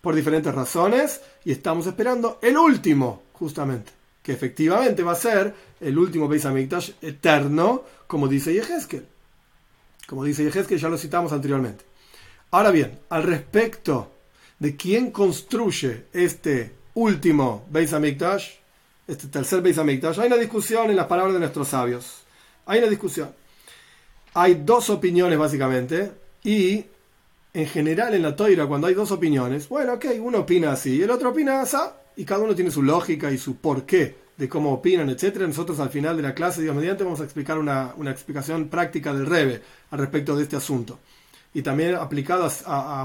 [0.00, 3.92] por diferentes razones, y estamos esperando el último, justamente,
[4.24, 6.44] que efectivamente va a ser el último Beis
[7.00, 9.06] eterno, como dice Yehezkel.
[10.08, 11.84] como dice que ya lo citamos anteriormente.
[12.50, 14.19] Ahora bien, al respecto
[14.60, 18.50] de quién construye este último Beis Hamikdash,
[19.08, 22.20] este tercer Beis Hamikdash, hay una discusión en las palabras de nuestros sabios.
[22.66, 23.32] Hay una discusión.
[24.34, 26.12] Hay dos opiniones básicamente
[26.44, 26.84] y
[27.52, 31.02] en general en la toira cuando hay dos opiniones, bueno, ok, uno opina así y
[31.02, 31.78] el otro opina así
[32.16, 35.46] y cada uno tiene su lógica y su porqué de cómo opinan, etcétera.
[35.46, 39.26] Nosotros al final de la clase, Dios mediante, vamos a explicar una, explicación práctica del
[39.26, 40.98] Rebe al respecto de este asunto
[41.52, 43.04] y también aplicado a, a, a.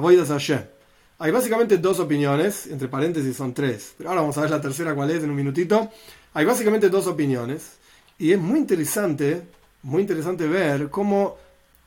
[1.17, 4.93] Hay básicamente dos opiniones, entre paréntesis son tres, pero ahora vamos a ver la tercera
[4.93, 5.89] cuál es en un minutito.
[6.33, 7.77] Hay básicamente dos opiniones
[8.17, 9.43] y es muy interesante,
[9.83, 11.37] muy interesante ver cómo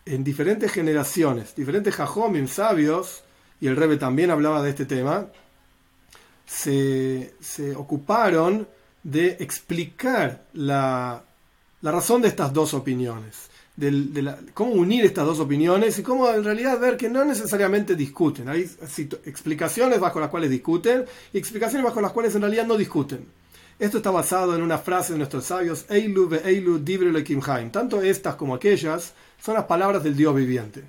[0.06, 3.22] en diferentes generaciones, diferentes jajomim sabios,
[3.60, 5.26] y el Rebe también hablaba de este tema,
[6.46, 7.34] se,
[7.76, 8.66] ocuparon
[9.02, 11.22] de explicar la,
[11.82, 13.50] razón de estas dos opiniones,
[14.54, 18.48] cómo unir estas dos opiniones y cómo en realidad ver que no necesariamente discuten.
[18.48, 18.68] Hay
[19.24, 23.26] explicaciones bajo las cuales discuten y explicaciones bajo las cuales en realidad no discuten.
[23.78, 26.82] Esto está basado en una frase de nuestros sabios, Eilu Eilu
[27.70, 30.82] Tanto estas como aquellas son las palabras del Dios viviente.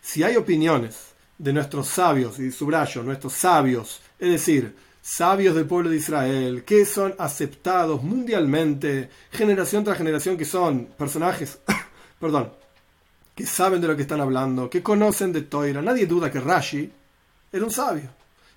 [0.00, 5.90] Si hay opiniones de nuestros sabios, y subrayo, nuestros sabios, es decir, sabios del pueblo
[5.90, 11.58] de Israel, que son aceptados mundialmente, generación tras generación, que son personajes,
[12.22, 12.52] perdón,
[13.34, 15.82] que saben de lo que están hablando, que conocen de Toira.
[15.82, 16.88] Nadie duda que Rashi
[17.52, 18.10] era un sabio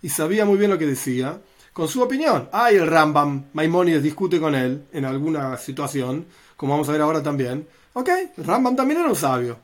[0.04, 1.42] y sabía muy bien lo que decía,
[1.74, 2.48] con su opinión.
[2.52, 7.24] Hay el Rambam, Maimonides discute con él en alguna situación, como vamos a ver ahora
[7.24, 7.68] también.
[7.94, 9.58] Ok, Rambam también era un sabio.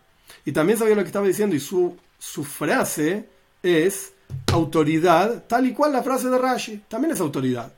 [0.46, 3.30] Y también sabía lo que estaba diciendo y su, su frase
[3.62, 4.14] es
[4.52, 7.72] autoridad, tal y cual la frase de Rashi, también es autoridad.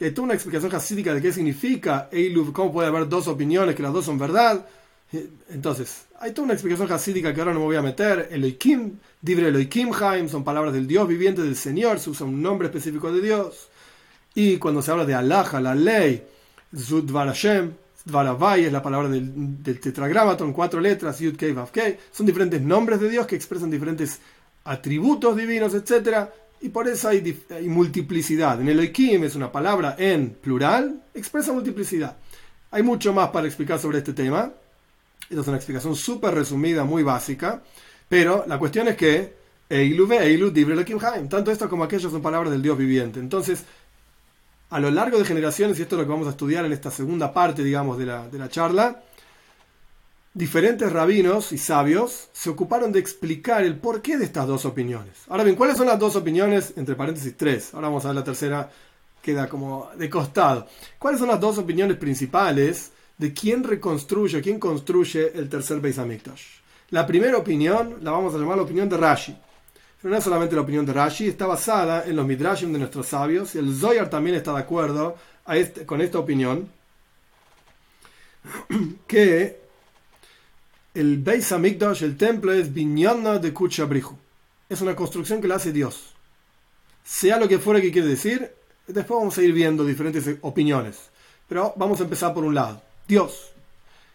[0.00, 2.10] Y hay toda una explicación jasídica de qué significa
[2.52, 4.66] cómo puede haber dos opiniones, que las dos son verdad.
[5.50, 8.28] Entonces, hay toda una explicación jasídica que ahora no me voy a meter.
[8.30, 12.68] Elohim, Dibre Elohim Haim, son palabras del Dios viviente, del Señor, se usa un nombre
[12.68, 13.68] específico de Dios.
[14.34, 16.22] Y cuando se habla de Allah, la ley,
[16.76, 17.72] Zudvar Hashem,
[18.04, 21.54] Dvaravai es la palabra del, del tetragramaton, cuatro letras, Yud Kei
[22.10, 24.20] son diferentes nombres de Dios que expresan diferentes
[24.64, 26.28] atributos divinos, etc.
[26.60, 28.60] Y por eso hay, multiplicidad.
[28.60, 32.16] En el Elohim es una palabra en plural, expresa multiplicidad.
[32.70, 34.52] Hay mucho más para explicar sobre este tema.
[35.22, 37.62] Esta es una explicación súper resumida, muy básica.
[38.08, 39.36] Pero la cuestión es que
[39.68, 40.52] Eilu Eilu
[41.28, 43.20] Tanto esto como aquello son palabras del Dios viviente.
[43.20, 43.64] Entonces,
[44.70, 46.90] a lo largo de generaciones, y esto es lo que vamos a estudiar en esta
[46.90, 49.02] segunda parte, digamos, de la, de la charla,
[50.34, 55.14] diferentes rabinos y sabios se ocuparon de explicar el porqué de estas dos opiniones.
[55.28, 56.74] Ahora bien, ¿cuáles son las dos opiniones?
[56.76, 57.74] Entre paréntesis, tres.
[57.74, 58.70] Ahora vamos a ver la tercera,
[59.20, 60.66] queda como de costado.
[60.98, 66.42] ¿Cuáles son las dos opiniones principales de quién reconstruye, quién construye el tercer Beis Hamikdash?
[66.90, 69.36] La primera opinión la vamos a llamar la opinión de Rashi.
[70.00, 73.08] Pero no es solamente la opinión de Rashi, está basada en los Midrashim de nuestros
[73.08, 73.54] sabios.
[73.54, 75.16] Y el Zoyar también está de acuerdo
[75.48, 76.68] este, con esta opinión.
[79.06, 79.60] Que
[80.94, 84.16] el Beis Hamikdash, el templo, es Binyana de Kuchabrihu.
[84.68, 86.14] Es una construcción que la hace Dios.
[87.04, 88.52] Sea lo que fuera que quiere decir,
[88.86, 90.98] después vamos a ir viendo diferentes opiniones.
[91.48, 92.82] Pero vamos a empezar por un lado.
[93.08, 93.52] Dios.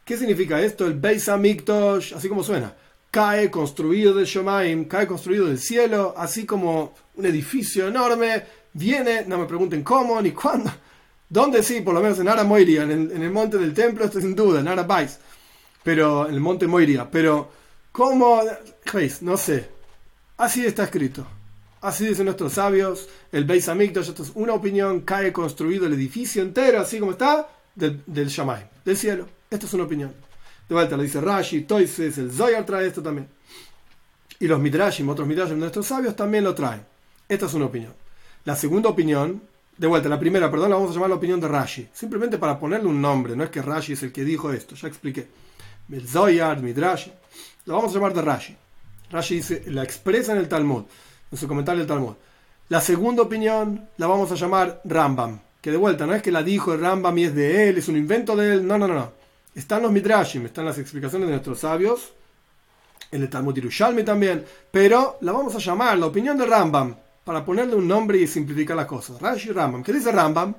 [0.05, 0.85] ¿Qué significa esto?
[0.85, 2.73] El Beis Hamikdash, así como suena.
[3.11, 8.43] Cae construido del Shomaim, cae construido del cielo, así como un edificio enorme.
[8.73, 10.71] Viene, no me pregunten cómo ni cuándo.
[11.27, 11.81] ¿Dónde sí?
[11.81, 14.67] Por lo menos en Ara Moiria, en el, monte del templo, esto sin duda, en
[14.67, 15.19] Ara Bais
[15.83, 17.09] pero en el monte Moiria.
[17.11, 17.51] Pero,
[17.91, 18.41] ¿cómo?
[18.91, 19.21] ¿Veis?
[19.21, 19.69] No sé.
[20.37, 21.27] Así está escrito.
[21.81, 23.09] Así dicen nuestros sabios.
[23.31, 27.49] El Beis Hamikdash, esto es una opinión, cae construido el edificio entero, así como está,
[27.75, 29.27] del, del Shamay, del cielo.
[29.49, 30.13] Esto es una opinión.
[30.67, 33.27] De vuelta lo dice Rashi, Toises, el Zoyar trae esto también.
[34.39, 36.85] Y los Midrashim, otros Midrashim de nuestros sabios también lo traen.
[37.27, 37.93] Esta es una opinión.
[38.45, 39.41] La segunda opinión,
[39.77, 41.89] de vuelta, la primera, perdón, la vamos a llamar la opinión de Rashi.
[41.93, 44.87] Simplemente para ponerle un nombre, no es que Rashi es el que dijo esto, ya
[44.87, 45.27] expliqué
[45.91, 47.07] el Zoyar, Midrash,
[47.65, 48.55] lo vamos a llamar de Rashi.
[49.11, 50.83] Rashi dice, la expresa en el Talmud,
[51.31, 52.13] en su comentario del Talmud.
[52.69, 56.43] La segunda opinión la vamos a llamar Rambam, que de vuelta no es que la
[56.43, 58.95] dijo el Rambam y es de él, es un invento de él, no, no, no,
[58.95, 59.13] no.
[59.55, 62.11] Están los Midrashim, están las explicaciones de nuestros sabios,
[63.09, 66.93] el Talmud Yerushalmi también, pero la vamos a llamar la opinión de Rambam,
[67.23, 69.21] para ponerle un nombre y simplificar las cosas.
[69.21, 69.81] Rashi Rambam.
[69.83, 70.53] ¿Qué dice Rambam?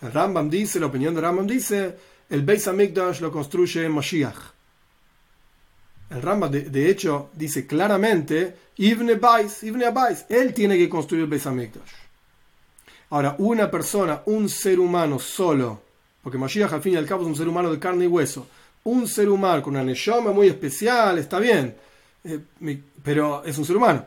[0.00, 1.96] El Rambam dice, la opinión de Rambam dice,
[2.30, 4.38] el Beis Hamikdash lo construye Moshiach.
[6.10, 11.30] El Rambam, de, hecho, dice claramente, Ibn Bais, Ibn Abais, él tiene que construir el
[11.30, 12.03] Beis Hamikdash.
[13.14, 15.80] Ahora, una persona, un ser humano solo,
[16.20, 18.48] porque Mashiach al fin y al cabo es un ser humano de carne y hueso,
[18.82, 21.76] un ser humano con una neyoma muy especial, está bien,
[22.24, 22.40] eh,
[23.04, 24.04] pero es un ser humano.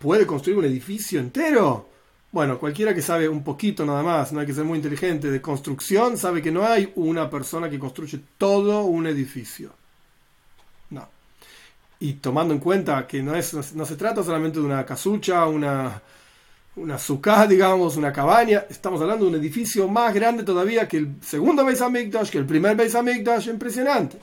[0.00, 1.90] ¿Puede construir un edificio entero?
[2.32, 5.40] Bueno, cualquiera que sabe un poquito nada más, no hay que ser muy inteligente de
[5.40, 9.70] construcción, sabe que no hay una persona que construye todo un edificio.
[10.90, 11.08] No.
[12.00, 16.02] Y tomando en cuenta que no, es, no se trata solamente de una casucha, una,
[16.76, 18.64] una suká, digamos, una cabaña.
[18.68, 21.80] Estamos hablando de un edificio más grande todavía que el segundo Beis
[22.30, 22.94] que el primer Beis.
[23.46, 24.18] Impresionante.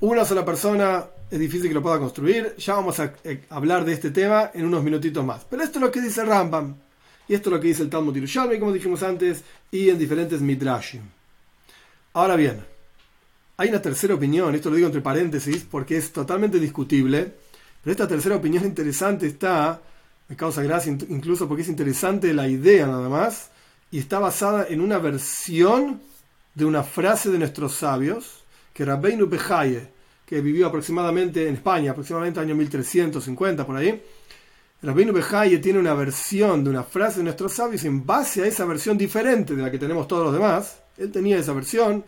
[0.00, 2.54] Una sola persona es difícil que lo pueda construir.
[2.56, 5.44] Ya vamos a eh, hablar de este tema en unos minutitos más.
[5.48, 6.74] Pero esto es lo que dice Rambam.
[7.28, 10.40] Y esto es lo que dice el Talmud Yerushalmi, como dijimos antes, y en diferentes
[10.40, 11.02] Midrashim.
[12.12, 12.64] Ahora bien,
[13.56, 17.32] hay una tercera opinión, esto lo digo entre paréntesis porque es totalmente discutible,
[17.84, 19.80] pero esta tercera opinión interesante está
[20.30, 23.50] me causa gracia incluso porque es interesante la idea nada más,
[23.90, 26.00] y está basada en una versión
[26.54, 29.88] de una frase de nuestros sabios, que Rabbeinu Bejaye,
[30.24, 34.00] que vivió aproximadamente en España, aproximadamente año 1350 por ahí,
[34.80, 38.64] Rabbeinu Bejaye tiene una versión de una frase de nuestros sabios en base a esa
[38.64, 40.80] versión diferente de la que tenemos todos los demás.
[40.96, 42.04] Él tenía esa versión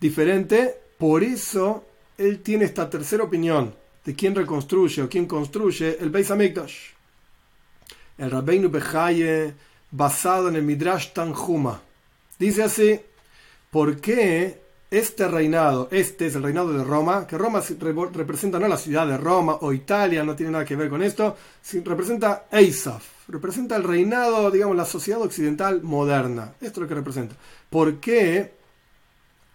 [0.00, 1.84] diferente, por eso
[2.18, 3.72] él tiene esta tercera opinión
[4.04, 6.99] de quién reconstruye o quién construye el Beis Hamikdash
[8.20, 9.54] el Rabbeinu Bejaye
[9.90, 11.80] basado en el Midrash Tanjuma.
[12.38, 13.00] Dice así,
[13.70, 14.60] ¿por qué
[14.90, 17.62] este reinado, este es el reinado de Roma, que Roma
[18.12, 21.34] representa no la ciudad de Roma o Italia, no tiene nada que ver con esto,
[21.84, 26.52] representa Eisaf, representa el reinado, digamos, la sociedad occidental moderna.
[26.60, 27.36] Esto es lo que representa.
[27.70, 28.52] ¿Por qué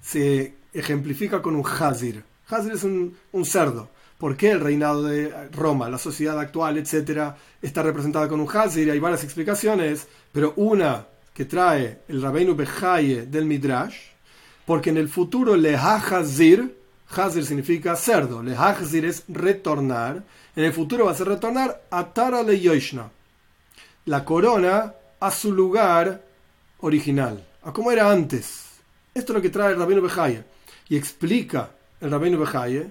[0.01, 2.23] se ejemplifica con un Hazir?
[2.47, 3.89] Hazir es un cerdo.
[4.17, 8.89] ¿Por qué el reinado de Roma, la sociedad actual, etcétera, está representada con un Hazir?
[8.89, 13.97] Hay varias explicaciones, pero una que trae el Rabbeinu Bejaye del Midrash,
[14.65, 16.77] porque en el futuro Lehahazir,
[17.09, 20.23] Hazir significa cerdo, Lehahazir es retornar,
[20.55, 23.11] en el futuro va a ser retornar a Tara le Yoshna,
[24.05, 26.23] la corona a su lugar
[26.79, 28.65] original, a como era antes.
[29.13, 30.43] Esto es lo que trae el Rabbeinu Bejaye.
[30.87, 32.89] Y explica el Rabbeinu Bejaye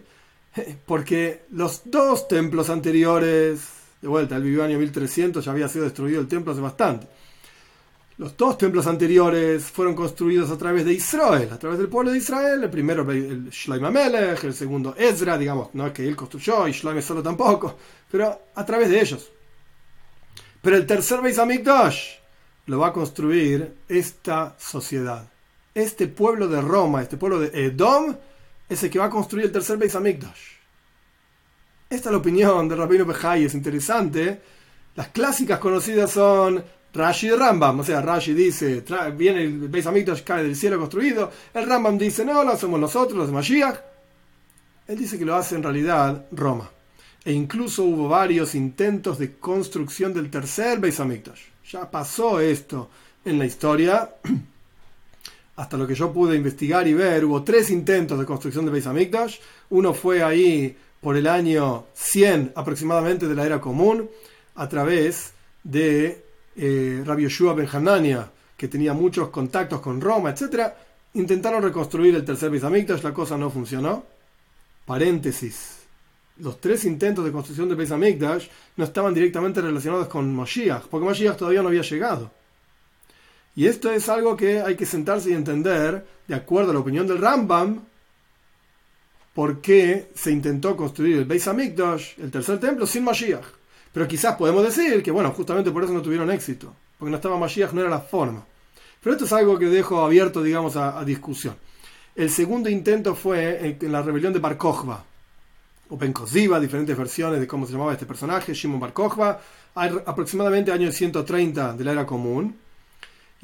[0.87, 3.61] porque los dos templos anteriores,
[4.01, 7.07] de vuelta, él vivió año 1300, ya había sido destruido el templo hace bastante.
[8.17, 12.19] Los dos templos anteriores fueron construidos a través de Israel, a través del pueblo de
[12.19, 12.63] Israel.
[12.63, 16.73] El primero, el Shloim Amelech, el segundo, Ezra, digamos, no es que él construyó y
[16.73, 17.77] Shloim solo tampoco,
[18.09, 19.29] pero a través de ellos.
[20.63, 22.13] Pero el tercer Beis Hamikdash
[22.67, 25.29] lo va a construir esta sociedad,
[25.75, 28.15] este pueblo de Roma, este pueblo de Edom,
[28.75, 29.95] es el que va a construir el tercer Beis.
[29.95, 34.41] Esta es la opinión de Rabino Bejai, es interesante.
[34.97, 36.62] Las clásicas conocidas son
[36.93, 37.81] Rashi y Rambam.
[37.81, 38.85] O sea, Rashi dice,
[39.16, 41.31] viene el Beis Hamikdash, cae del cielo construido.
[41.53, 43.77] El Rambam dice, no, lo hacemos nosotros, los Mashiach.
[44.87, 46.70] Él dice que lo hace en realidad Roma.
[47.25, 51.01] E incluso hubo varios intentos de construcción del tercer Beis.
[51.70, 52.91] Ya pasó esto
[53.25, 54.16] en la historia.
[55.57, 58.87] hasta lo que yo pude investigar y ver, hubo tres intentos de construcción de Beis
[58.87, 59.39] Hamikdash.
[59.71, 64.09] Uno fue ahí por el año 100 aproximadamente de la era común,
[64.57, 65.33] a través
[65.63, 66.25] de
[66.57, 70.73] eh, Rabbi Yoshua Ben Hanania, que tenía muchos contactos con Roma, etc.
[71.15, 74.05] Intentaron reconstruir el tercer Beis Hamikdash, la cosa no funcionó.
[74.85, 75.79] Paréntesis.
[76.39, 81.07] Los tres intentos de construcción de Beis Hamikdash no estaban directamente relacionados con Moshiach, porque
[81.07, 82.31] Moshiach todavía no había llegado.
[83.57, 87.07] Y esto es algo que hay que sentarse y entender, de acuerdo a la opinión
[87.07, 87.83] del Rambam,
[89.33, 93.45] por qué se intentó construir el Beis Hamikdash, el tercer templo, sin Mashiach.
[93.93, 97.39] Pero quizás podemos decir que, bueno, justamente por eso no tuvieron éxito, porque no estaba
[97.39, 98.45] Mashiach, no era la forma.
[99.01, 101.57] Pero esto es algo que dejo abierto, digamos, a, discusión.
[102.17, 105.05] El segundo intento fue en, la rebelión de Bar Kokhba,
[105.91, 106.15] o Ben
[106.61, 109.41] diferentes versiones de cómo se llamaba este personaje, Shimon Bar Kokhba,
[109.75, 112.64] aproximadamente año 130 de la era común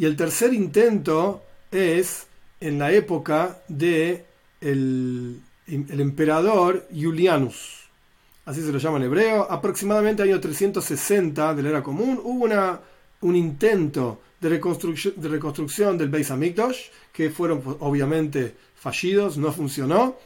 [0.01, 2.27] y el tercer intento es
[2.59, 4.25] en la época de
[4.63, 7.91] el, emperador Julianus.
[8.47, 9.47] Así se lo llama en hebreo.
[9.51, 12.81] Aproximadamente año 360 de la era común hubo una,
[13.21, 16.79] un intento de reconstrucción, de reconstrucción del Beis Hamikdash,
[17.13, 20.17] que fueron pues, obviamente fallidos, no funcionó,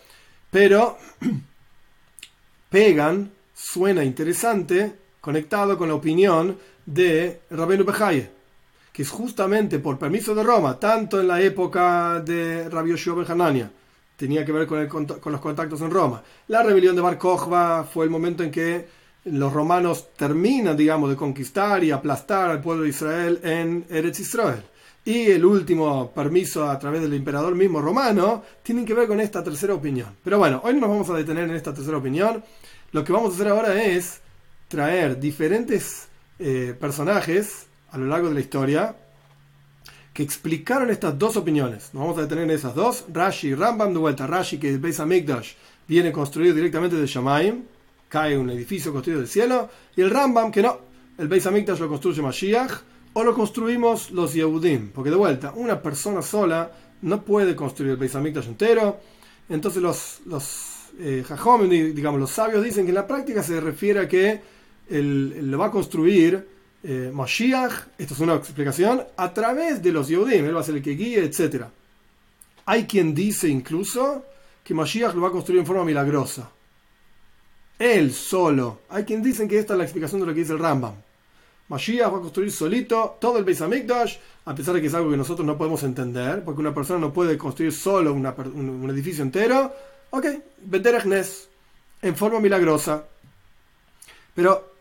[0.53, 0.99] pero
[2.71, 6.57] pegan, suena interesante, conectado con la opinión
[6.87, 8.44] de Rabenu Bejaye
[8.95, 13.69] que es justamente por permiso de Roma, tanto en la época de Rabbi Yoshua Ben
[14.17, 16.23] tenía que ver con, los contactos en Roma.
[16.47, 18.87] La rebelión de Bar Kokhba fue el momento en que
[19.25, 24.63] los romanos terminan, digamos, de conquistar y aplastar al pueblo de Israel en Eretz Israel.
[25.05, 29.43] y el último permiso a través del emperador mismo romano tienen que ver con esta
[29.43, 30.17] tercera opinión.
[30.23, 32.45] Pero bueno, hoy no nos vamos a detener en esta tercera opinión.
[32.93, 34.21] Lo que vamos a hacer ahora es
[34.69, 36.07] traer diferentes
[36.39, 38.97] eh, personajes a lo largo de la historia
[40.13, 41.91] que explicaron estas dos opiniones.
[41.93, 43.05] Nos vamos a detener en esas dos.
[43.13, 44.27] Rashi y Rambam de vuelta.
[44.27, 45.53] Rashi, que el Beis Hamikdash
[45.87, 47.63] viene construido directamente de Shamaim,
[48.09, 49.71] cae un edificio construido del cielo.
[49.97, 50.79] Y el Rambam, que no,
[51.19, 52.73] el Beis Hamikdash lo construye Mashiach
[53.13, 56.73] o lo construimos los Yehudim, porque de vuelta, una persona sola
[57.03, 58.99] no puede construir el Beis Hamikdash entero,
[59.49, 61.25] entonces los, los eh,
[61.95, 64.41] digamos, los sabios dicen que en la práctica se refiere a que
[64.91, 66.54] él, lo va a construir
[66.87, 70.77] eh, Mashiach, esto es una explicación, a través de los Yehudim, él va a ser
[70.77, 71.65] el que guíe, etc.
[72.67, 74.23] Hay quien dice incluso
[74.63, 76.51] que Mashiach lo va a construir en forma milagrosa.
[77.79, 78.81] Él solo.
[78.91, 80.95] Hay quien dice que esta es la explicación de lo que dice el Rambam.
[81.69, 85.11] Mashiach va a construir solito todo el Beis Hamikdash, a pesar de que es algo
[85.11, 89.73] que nosotros no podemos entender, porque una persona no puede construir solo un, edificio entero.
[90.11, 90.27] Ok,
[90.67, 91.49] Bederechnes,
[92.03, 93.05] en forma milagrosa.
[94.35, 94.74] Pero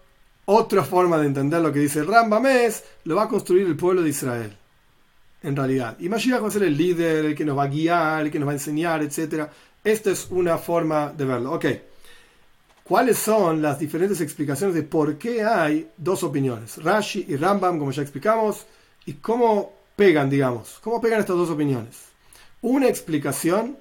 [0.46, 3.76] otra forma de entender lo que dice el Rambam es, lo va a construir el
[3.76, 4.58] pueblo de Israel.
[5.41, 5.98] En realidad.
[6.00, 8.39] Y Mashiach va a ser el líder, el que nos va a guiar, el que
[8.39, 9.48] nos va a enseñar, etc.
[9.84, 11.52] Esta es una forma de verlo.
[11.52, 11.66] Ok
[12.84, 17.91] cuáles son las diferentes explicaciones de por qué hay dos opiniones, Rashi y Rambam, como
[17.91, 18.66] ya explicamos,
[19.06, 21.98] y cómo pegan, digamos, cómo pegan estas dos opiniones.
[22.62, 23.78] Una explicación,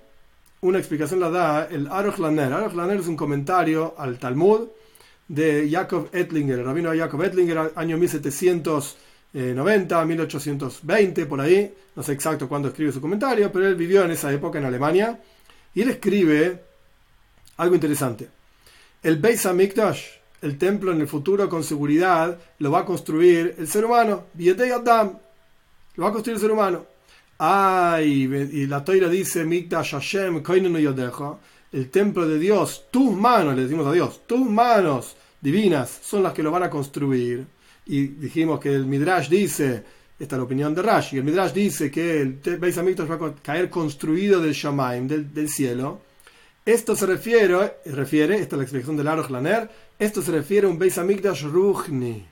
[0.61, 2.53] una explicación la da el Aruch Laner.
[2.53, 4.69] Aruch Laner es un comentario al Talmud
[5.29, 12.49] de Jacob Ettlinger, el rabino Jacob Ettlinger, año 1790, 1820, por ahí, no sé exacto
[12.49, 15.19] cuándo escribe su comentario, pero él vivió en esa época en Alemania,
[15.75, 16.63] y él escribe
[17.57, 18.29] algo interesante.
[19.03, 20.05] El Beis Hamikdash,
[20.43, 24.27] el templo en el futuro con seguridad, lo va a construir el ser humano.
[24.37, 25.19] Adam.
[25.97, 26.87] Lo va a construir el ser humano.
[27.39, 30.43] Ay, y la toira dice, Mikdash Hashem,
[31.73, 36.33] el templo de Dios, tus manos, le decimos a Dios, tus manos divinas son las
[36.33, 37.47] que lo van a construir.
[37.87, 39.83] Y dijimos que el Midrash dice,
[40.19, 43.35] esta es la opinión de Rashi, el Midrash dice que el Beis Hamikdash va a
[43.35, 46.01] caer construido del Shamaim, del, cielo
[46.65, 49.69] esto se refiere, refiere, esta es la explicación del Aruch Laner,
[49.99, 52.25] esto se refiere a un Beis Hamikdash Ruchni,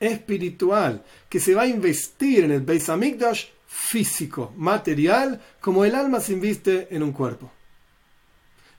[0.00, 6.20] espiritual, que se va a investir en el Beis Hamikdash físico, material, como el alma
[6.20, 7.52] se inviste en un cuerpo.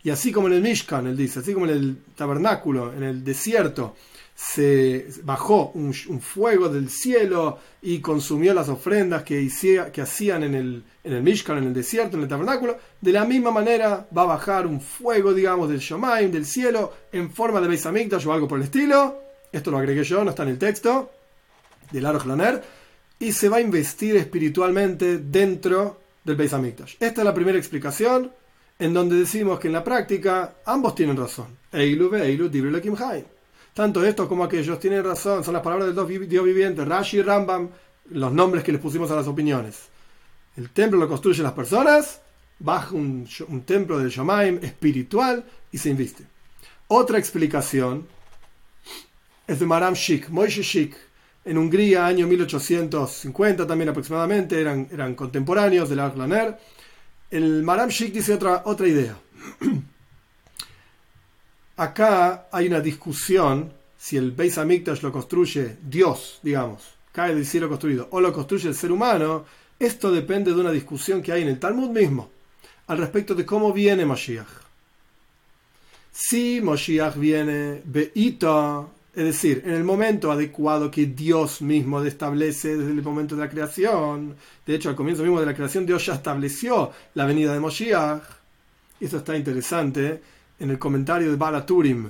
[0.02, 3.24] Y así como en el Mishkan, él dice, así como en el tabernáculo, en el
[3.24, 3.96] desierto,
[4.34, 9.46] se bajó un, fuego del cielo y consumió las ofrendas que,
[10.02, 12.78] hacían en el, en el Mishkan, en el desierto, en el tabernáculo.
[13.02, 17.32] De la misma manera va a bajar un fuego, digamos, del Shomaim, del cielo, en
[17.32, 19.22] forma de Beis Hamikdash o algo por el estilo.
[19.52, 21.12] Esto lo agregué yo, no está en el texto,
[21.92, 22.26] del Aroch
[23.20, 26.96] Y se va a investir espiritualmente dentro del Beis Hamikdash.
[27.02, 28.32] Esta es la primera explicación,
[28.80, 31.58] en donde decimos que en la práctica ambos tienen razón.
[31.72, 32.50] Eilu ve Eilu
[33.74, 37.70] tanto estos como aquellos tienen razón, son las palabras del Dios viviente, Rashi y Rambam,
[38.12, 39.84] los nombres que les pusimos a las opiniones.
[40.58, 42.22] El templo lo construyen las personas,
[42.60, 43.28] baja un,
[43.66, 46.26] templo del Shamaim espiritual y se inviste.
[46.88, 48.08] Otra explicación
[49.48, 50.96] es de Maram Shik, Moishe Shik,
[51.46, 56.58] en Hungría, año 1850 también aproximadamente, eran, eran contemporáneos del Arklaner.
[57.32, 59.18] El Maram Shik dice otra, otra idea.
[61.80, 67.70] acá hay una discusión si el Beis Hamikdash lo construye Dios, digamos, cae del cielo
[67.70, 69.46] construido, o lo construye el ser humano,
[69.80, 72.30] esto depende de una discusión que hay en el Talmud mismo,
[72.88, 74.48] al respecto de cómo viene Mashiach.
[76.12, 78.86] Si Mashiach viene Beita,
[79.20, 83.50] es decir, en el momento adecuado que Dios mismo establece desde el momento de la
[83.50, 84.34] creación,
[84.66, 88.22] de hecho al comienzo mismo de la creación Dios ya estableció la venida de Mashiach,
[88.98, 90.22] eso está interesante,
[90.58, 92.10] en el comentario de Balaturim,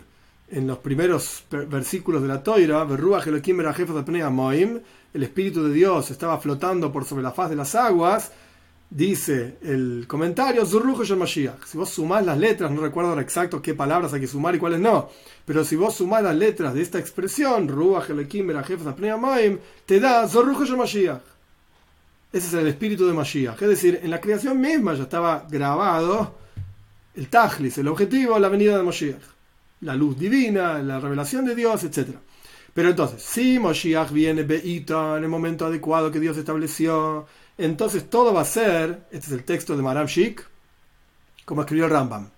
[0.51, 2.86] en los primeros versículos de la Toira,
[5.12, 8.32] el Espíritu de Dios estaba flotando por sobre la faz de las aguas,
[8.90, 14.22] dice el comentario, Si vos sumás las letras, no recuerdo ahora exacto qué palabras hay
[14.22, 15.10] que sumar y cuáles no,
[15.46, 17.68] pero si vos sumás las letras de esta expresión,
[19.86, 21.22] te da Mashiach.
[22.32, 23.62] Ese es el espíritu de Mashiach.
[23.62, 26.36] Es decir, en la creación misma ya estaba grabado
[27.16, 29.22] el Tajlis, el objetivo, la venida de Moshiach,
[29.82, 32.10] la luz divina, la revelación de Dios, etc.
[32.74, 37.26] Pero entonces, si Moshiach viene Beita en el momento adecuado que Dios estableció,
[37.60, 40.47] entonces todo va a ser, este es el texto de Maram Shik,
[41.43, 42.30] como escribió Rambam,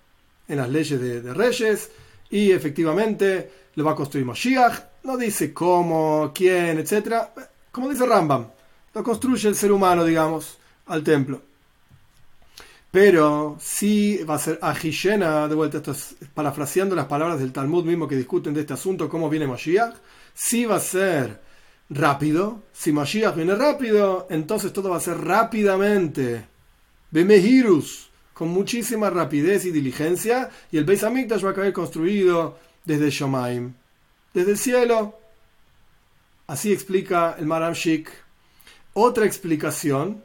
[0.48, 1.90] en las leyes de, Reyes,
[2.28, 7.28] y efectivamente lo va a construir Moshiach, no dice cómo, quién, etc.
[7.70, 8.48] Como dice Rambam,
[8.94, 11.40] Lo construye el ser humano, digamos, al templo.
[12.90, 17.84] Pero sí va a ser Ajishena, de vuelta, esto es parafraseando las palabras del Talmud
[17.84, 19.94] mismo que discuten de este asunto, cómo viene Mashiach,
[20.34, 21.40] sí va a ser
[21.90, 22.62] rápido.
[22.72, 26.46] Si Mashiach viene rápido, entonces todo va a ser rápidamente.
[27.10, 33.10] Bemehirus, con muchísima rapidez y diligencia, y el Beis Hamikdash va a caer construido desde
[33.10, 33.74] Shomaim,
[34.32, 35.18] desde el cielo.
[36.46, 38.10] Así explica el Maram Shik.
[38.94, 40.22] Otra explicación,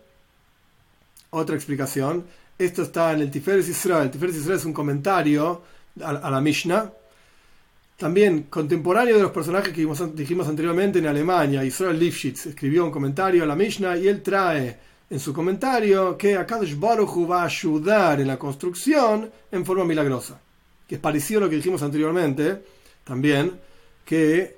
[1.30, 2.26] otra explicación
[2.58, 4.10] esto está en el Tiferes Israel.
[4.10, 5.62] Tiferes Israel es un comentario
[6.02, 6.92] a, la Mishnah.
[7.98, 9.82] También contemporáneo de los personajes que
[10.14, 14.78] dijimos, anteriormente en Alemania, Israel Lifshitz escribió un comentario a la Mishnah y él trae
[15.10, 20.40] en su comentario que Akadosh Baruch va a ayudar en la construcción en forma milagrosa.
[20.88, 22.62] Que es parecido a lo que dijimos anteriormente,
[23.04, 23.60] también,
[24.06, 24.58] que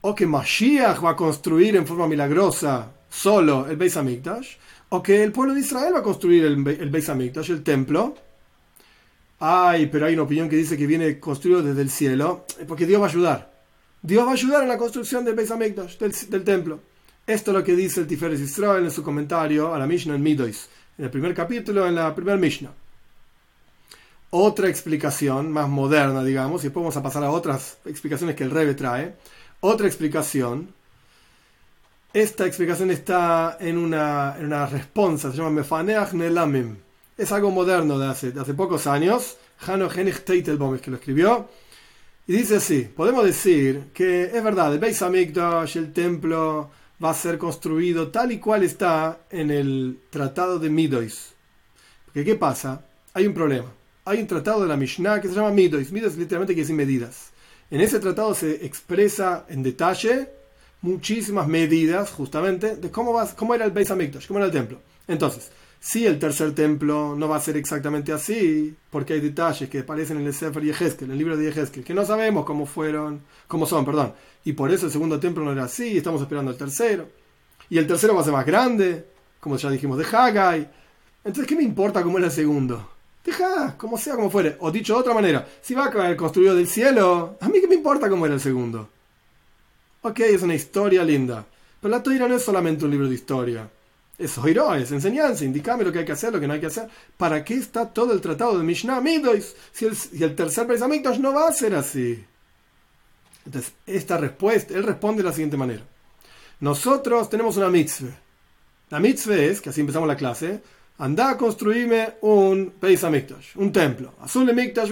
[0.00, 4.56] o que Mashiach va a construir en forma milagrosa solo el Beis Hamikdash,
[4.88, 8.14] o que el pueblo de Israel va a construir el, el Beis Hamikdash, el templo.
[9.38, 13.00] Ay, pero hay una opinión que dice que viene construido desde el cielo, porque Dios
[13.00, 13.52] va a ayudar.
[14.02, 16.80] Dios va a ayudar en la construcción del Beis Hamikdash, del, templo.
[17.26, 20.22] Esto es lo que dice el Tiferes Israel en su comentario a la Mishnah en
[20.22, 22.72] Midois, en el primer capítulo, en la primera Mishnah.
[24.30, 28.50] Otra explicación, más moderna, digamos, y después vamos a pasar a otras explicaciones que el
[28.50, 29.14] Rebe trae.
[29.60, 30.74] Otra explicación
[32.16, 36.76] esta explicación está en una, en una respuesta, se llama Mefaneach Nelamim.
[37.16, 39.38] Es algo moderno de hace, de hace pocos años.
[39.66, 41.48] Hano Henich Teitelbaum es que lo escribió.
[42.26, 46.70] Y dice así: podemos decir que es verdad, el Beis Hamikdash, el templo,
[47.02, 51.32] va a ser construido tal y cual está en el tratado de Midois.
[52.04, 52.84] Porque, ¿qué pasa?
[53.14, 53.72] Hay un problema.
[54.04, 55.90] Hay un tratado de la Mishnah que se llama Midois.
[55.92, 57.30] Midois literalmente quiere decir medidas.
[57.70, 60.28] En ese tratado se expresa en detalle
[60.82, 64.80] muchísimas medidas justamente de cómo, va, cómo era el Beis Hamikdash, cómo era el templo.
[65.08, 65.50] Entonces,
[65.80, 70.18] si el tercer templo no va a ser exactamente así, porque hay detalles que aparecen
[70.18, 73.66] en el Sefer Yehezkel, en el libro de Yehezkel, que no sabemos cómo fueron, cómo
[73.66, 74.14] son, perdón.
[74.44, 77.08] Y por eso el segundo templo no era así, estamos esperando el tercero.
[77.68, 79.06] Y el tercero va a ser más grande,
[79.40, 80.68] como ya dijimos, de Haggai.
[81.24, 82.90] Entonces, ¿qué me importa cómo era el segundo?
[83.24, 84.56] Deja, como sea, como fuere.
[84.60, 87.66] O dicho de otra manera, si va a caer construido del cielo, a mí qué
[87.66, 88.88] me importa cómo era el segundo.
[90.02, 91.44] Ok, es una historia linda.
[91.80, 93.68] Pero la Toira no es solamente un libro de historia.
[94.18, 96.66] Es Oiro, es enseñanza, indícame lo que hay que hacer, lo que no hay que
[96.66, 96.88] hacer.
[97.16, 101.34] ¿Para qué está todo el tratado de Mishnah Midois si el, el tercer pensamiento no
[101.34, 102.24] va a ser así?
[103.44, 105.82] Entonces, esta respuesta, él responde de la siguiente manera.
[106.60, 108.18] Nosotros tenemos una mitzvah.
[108.88, 110.62] La mitzvah es, que así empezamos la clase,
[110.98, 113.02] anda a construirme un Beis
[113.56, 114.14] un templo.
[114.22, 114.90] Azul Mikdash,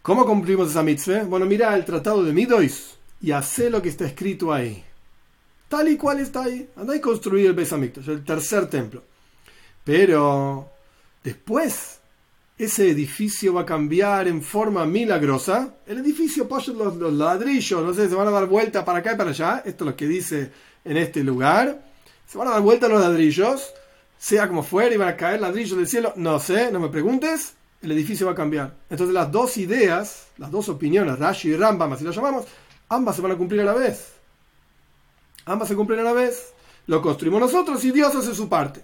[0.00, 1.24] ¿Cómo cumplimos esa mitzvah?
[1.24, 4.85] Bueno, mira el tratado de Midois y hace lo que está escrito ahí.
[5.68, 6.68] Tal y cual está ahí.
[6.76, 9.02] Anda y construir el Beis el tercer templo.
[9.84, 10.70] Pero
[11.22, 12.00] después,
[12.58, 15.74] ese edificio va a cambiar en forma milagrosa.
[15.86, 19.14] El edificio, pasa los, los ladrillos, no sé, se van a dar vuelta para acá
[19.14, 19.62] y para allá.
[19.64, 20.50] Esto es lo que dice
[20.84, 21.84] en este lugar.
[22.26, 23.72] Se van a dar vuelta los ladrillos,
[24.18, 26.12] sea como fuera, y van a caer ladrillos del cielo.
[26.16, 28.74] No sé, no me preguntes el edificio va a cambiar.
[28.90, 32.46] Entonces las dos ideas, las dos opiniones, Rashi y Rambam, así las llamamos,
[32.88, 34.15] ambas se van a cumplir a la vez.
[35.46, 36.52] Ambas se cumplen a la vez.
[36.86, 38.82] Lo construimos nosotros y Dios hace su parte.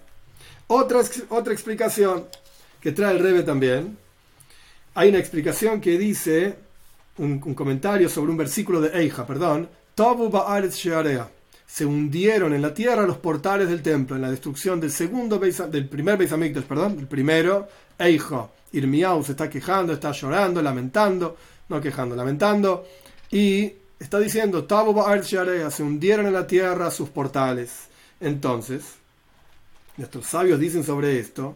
[0.67, 2.25] Otra, otra explicación
[2.81, 3.97] que trae el Rebe también.
[4.95, 6.55] Hay una explicación que dice,
[7.17, 10.31] un, comentario sobre un versículo de Eija, perdón, Tobu
[11.65, 15.87] Se hundieron en la tierra los portales del templo en la destrucción del segundo del
[15.87, 16.31] primer Beis
[16.67, 21.37] perdón, del primero Eija Irmiau se está quejando, está llorando, lamentando,
[21.69, 22.85] no quejando, lamentando,
[23.31, 23.71] y
[24.03, 27.87] está diciendo, se hundieron en la tierra sus portales.
[28.19, 28.83] Entonces,
[29.97, 31.55] nuestros sabios dicen sobre esto,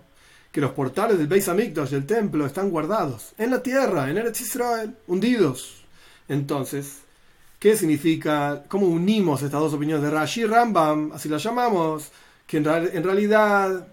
[0.52, 4.42] que los portales del Beis Hamikdash del templo están guardados en la tierra, en Eretz
[4.42, 5.84] Israel, hundidos.
[6.28, 7.02] Entonces,
[7.60, 8.64] ¿qué significa?
[8.68, 11.12] ¿Cómo unimos estas dos opiniones de Rashi Rambam?
[11.12, 12.12] Así las llamamos,
[12.46, 13.88] que en, en realidad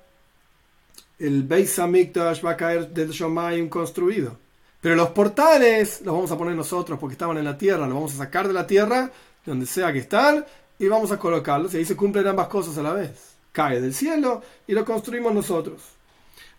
[1.19, 4.44] el Beis Hamikdash va a caer del Shomayim construido.
[4.85, 8.13] Pero los portales los vamos a poner nosotros porque estaban en la tierra, los vamos
[8.13, 9.11] a sacar de la tierra,
[9.47, 10.45] donde sea que están,
[10.79, 11.73] y vamos a colocarlos.
[11.73, 13.35] Y ahí se cumplen ambas cosas a la vez.
[13.51, 15.81] Cae del cielo y lo construimos nosotros.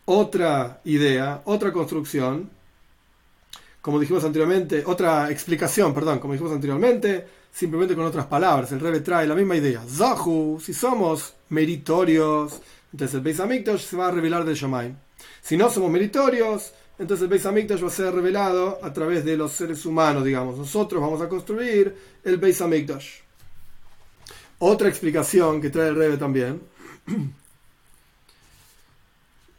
[0.05, 2.49] Otra idea, otra construcción,
[3.80, 8.71] como dijimos anteriormente, otra explicación, perdón, como dijimos anteriormente, simplemente con otras palabras.
[8.71, 9.84] El Rebe trae la misma idea.
[9.88, 12.59] Zahu, si somos meritorios,
[12.91, 13.38] entonces el Beis
[13.84, 14.95] se va a revelar de Shomaim.
[15.43, 19.35] Si no somos meritorios, entonces el Beis Hamikdash va a ser revelado a través de
[19.35, 20.57] los seres humanos, digamos.
[20.57, 23.19] Nosotros vamos a construir el Beis Hamikdash.
[24.59, 26.61] Otra explicación que trae el Rebe también,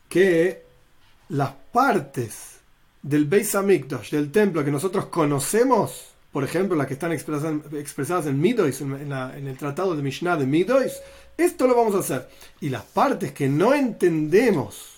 [0.09, 0.63] que
[1.29, 2.57] las partes
[3.03, 8.41] del Beis Hamikdash, del templo que nosotros conocemos, por ejemplo, las que están expresadas en
[8.41, 10.95] Midois, en, el tratado de Mishnah de Midois,
[11.37, 12.29] esto lo vamos a hacer.
[12.61, 14.96] Y las partes que no entendemos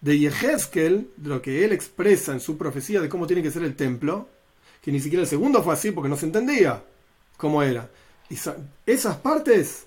[0.00, 3.62] de Yehezkel, de lo que él expresa en su profecía de cómo tiene que ser
[3.64, 4.28] el templo,
[4.80, 6.82] que ni siquiera el segundo fue así porque no se entendía
[7.36, 7.90] cómo era.
[8.30, 8.36] Y
[8.86, 9.86] esas partes,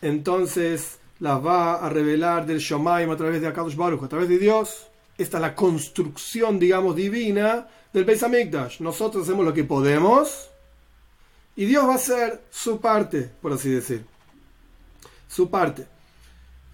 [0.00, 4.38] entonces las va a revelar del Shomaim a través de Akadosh Baruch, a través de
[4.38, 4.86] Dios.
[5.16, 8.80] Esta es la construcción, digamos, divina del Beis Hamikdash.
[8.80, 10.50] Nosotros hacemos lo que podemos
[11.56, 14.04] y Dios va a hacer su parte, por así decir.
[15.26, 15.86] Su parte.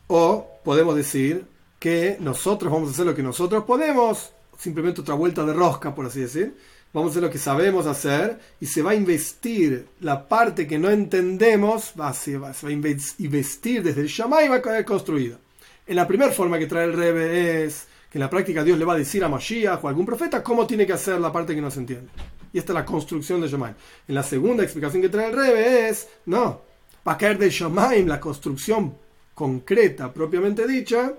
[0.08, 1.46] O podemos decir
[1.84, 6.06] que nosotros vamos a hacer lo que nosotros podemos, simplemente otra vuelta de rosca, por
[6.06, 6.56] así decir
[6.94, 10.78] vamos a hacer lo que sabemos hacer y se va a investir la parte que
[10.78, 15.38] no entendemos, va, se, va, a investir desde el Shammai y va a quedar construida.
[15.86, 18.86] En la primera forma que trae el Rebe es que en la práctica Dios le
[18.86, 21.54] va a decir a Mashiach o a algún profeta cómo tiene que hacer la parte
[21.54, 22.08] que no se entiende.
[22.50, 23.74] Y esta es la construcción de Shammai.
[24.08, 26.62] En la segunda explicación que trae el Rebe es, no,
[27.06, 28.96] va a caer de Shammai la construcción
[29.34, 31.12] concreta, propiamente dicha,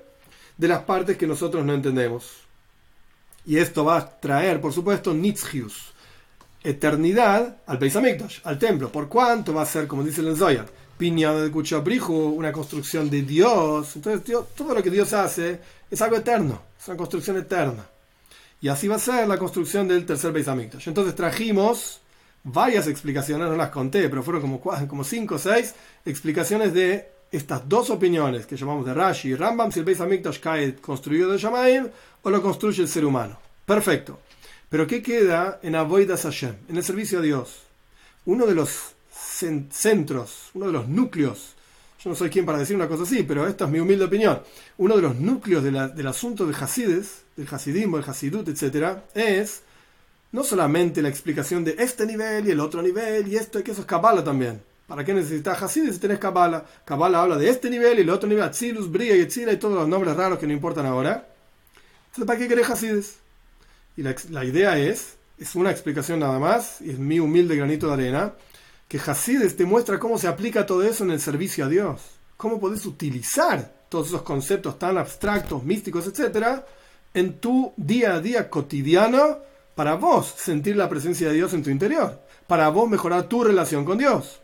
[0.58, 2.46] de las partes que nosotros no entendemos.
[3.46, 5.94] Y esto va a traer, por supuesto, Nitzchius,
[6.64, 7.96] eternidad al Beis
[8.44, 8.92] al templo.
[8.92, 10.66] ¿Por cuánto va a ser, como dice el Zoyar,
[10.98, 13.96] piña de Kuchabrihu, una construcción de Dios?
[13.96, 17.86] Entonces, todo lo que Dios hace es algo eterno, es una construcción eterna.
[18.62, 20.48] Y así va a ser la construcción del tercer Beis.
[20.48, 22.02] Entonces trajimos
[22.44, 25.76] varias explicaciones, no las conté, pero fueron como, como cinco o seis
[26.06, 30.40] explicaciones de estas dos opiniones que llamamos de Rashi y Rambam, si el Beis Hamikdash
[30.40, 31.88] cae construido de Shamaim
[32.22, 33.38] o lo construye el ser humano.
[33.66, 34.20] Perfecto.
[34.70, 36.56] Pero ¿qué queda en Avoidas Hashem?
[36.70, 37.62] En el servicio a Dios.
[38.26, 41.54] Uno de los centros, uno de los núcleos,
[42.04, 44.42] yo no soy quien para decir una cosa así, pero esta es mi humilde opinión,
[44.78, 49.62] uno de los núcleos del asunto de Hasides, del Hasidismo, el Hasidut, etc., es
[50.32, 53.72] no solamente la explicación de este nivel y el otro nivel y esto y que
[53.72, 53.88] eso es
[54.24, 56.64] también ¿Para qué necesitas Hasidus si tenés Kabbalah?
[56.86, 59.76] Kabbalah habla de este nivel y el otro nivel, Atzilus, Bria y Etzila y todos
[59.76, 61.28] los nombres raros que no importan ahora.
[62.08, 63.16] Entonces, ¿para qué querés Hasidus?
[63.98, 67.94] Y la, idea es, es una explicación nada más, y es mi humilde granito de
[67.94, 68.34] arena,
[68.88, 72.02] que Hasidus te muestra cómo se aplica todo eso en el servicio a Dios.
[72.38, 76.66] Cómo podés utilizar todos esos conceptos tan abstractos, místicos, etcétera,
[77.14, 79.40] en tu día a día cotidiano
[79.74, 83.84] para vos sentir la presencia de Dios en tu interior, para vos mejorar tu relación
[83.84, 84.42] con Dios.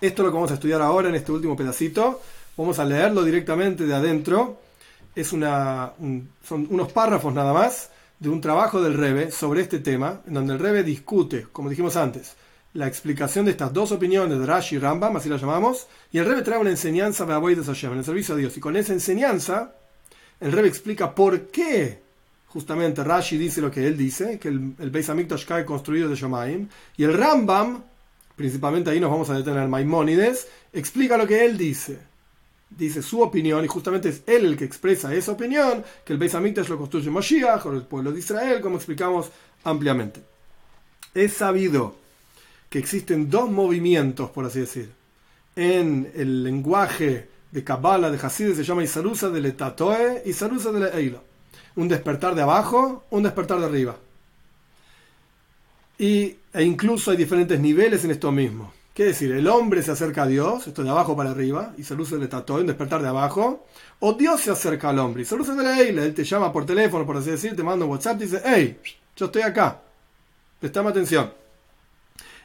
[0.00, 2.20] Esto es lo que vamos a estudiar ahora en este último pedacito.
[2.56, 4.60] Vamos a leerlo directamente de adentro.
[5.12, 5.92] Es una,
[6.46, 7.90] son unos párrafos nada más
[8.20, 11.96] de un trabajo del Rebe sobre este tema, en donde el Rebe discute, como dijimos
[11.96, 12.36] antes,
[12.74, 16.26] la explicación de estas dos opiniones de Rashi y Rambam, así la llamamos, y el
[16.26, 18.56] Rebe trae una enseñanza de Aboy de Hashem, en el servicio a Dios.
[18.56, 19.72] Y con esa enseñanza,
[20.40, 22.02] el Rebe explica por qué
[22.46, 26.14] justamente Rashi dice lo que él dice, que el, el Beis Hamikdash cae construido de
[26.14, 27.82] Shomaim, y el Rambam
[28.38, 31.98] principalmente ahí nos vamos a detener, Maimónides, explica lo que él dice.
[32.70, 36.36] Dice su opinión, y justamente es él el que expresa esa opinión, que el Beis
[36.36, 39.30] Hamikdash lo construye Moshiach, o el pueblo de Israel, como explicamos
[39.64, 40.20] ampliamente.
[41.14, 41.96] Es sabido
[42.70, 44.92] que existen dos movimientos, por así decir.
[45.56, 50.96] En el lenguaje de Kabbalah, de Hasid, se llama Isarusa de Letatoe y Isarusa de
[50.96, 51.24] Eilo.
[51.74, 53.96] Un despertar de abajo, un despertar de arriba.
[55.98, 58.72] Y, e incluso hay diferentes niveles en esto mismo.
[58.94, 59.30] ¿Qué decir?
[59.30, 62.22] El hombre se acerca a Dios, esto de abajo para arriba, y se luce el
[62.22, 63.66] en despertar de abajo.
[64.00, 66.66] O Dios se acerca al hombre y se luce de la Él te llama por
[66.66, 68.76] teléfono, por así decir, te manda un WhatsApp y dice, hey,
[69.16, 69.80] yo estoy acá.
[70.58, 71.32] Prestame atención.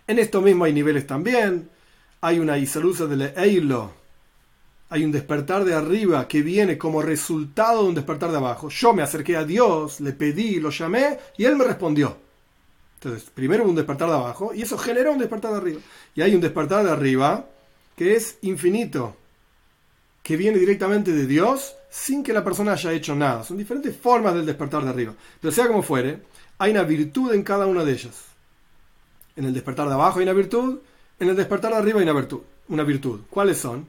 [0.05, 1.69] En esto mismo hay niveles también.
[2.21, 3.91] Hay una Isalusa de Eilo.
[4.89, 8.69] Hay un despertar de arriba que viene como resultado de un despertar de abajo.
[8.69, 12.15] Yo me acerqué a Dios, le pedí, lo llamé y Él me respondió.
[13.03, 15.79] Entonces, primero un despertar de abajo y eso genera un despertar de arriba.
[16.15, 17.45] Y hay un despertar de arriba
[17.97, 19.17] que es infinito,
[20.23, 23.43] que viene directamente de Dios sin que la persona haya hecho nada.
[23.43, 25.13] Son diferentes formas del despertar de arriba.
[25.41, 26.21] Pero sea como fuere,
[26.57, 28.23] hay una virtud en cada una de ellas.
[29.35, 30.79] En el despertar de abajo hay una virtud,
[31.19, 32.39] en el despertar de arriba hay una virtud.
[32.69, 33.21] Una virtud.
[33.29, 33.85] ¿Cuáles son?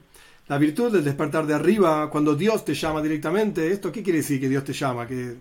[0.49, 4.41] La virtud del despertar de arriba, cuando Dios te llama directamente, ¿esto qué quiere decir
[4.41, 5.07] que Dios te llama?
[5.07, 5.37] Que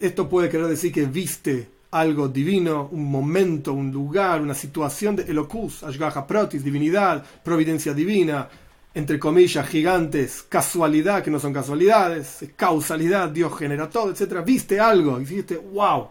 [0.00, 5.22] esto puede querer decir que viste algo divino, un momento, un lugar, una situación de
[5.22, 8.48] Elokus, Ashgaha Protis, divinidad, providencia divina,
[8.94, 14.42] entre comillas, gigantes, casualidad, que no son casualidades, causalidad, Dios genera todo, etc.
[14.44, 16.08] Viste algo y dijiste, wow,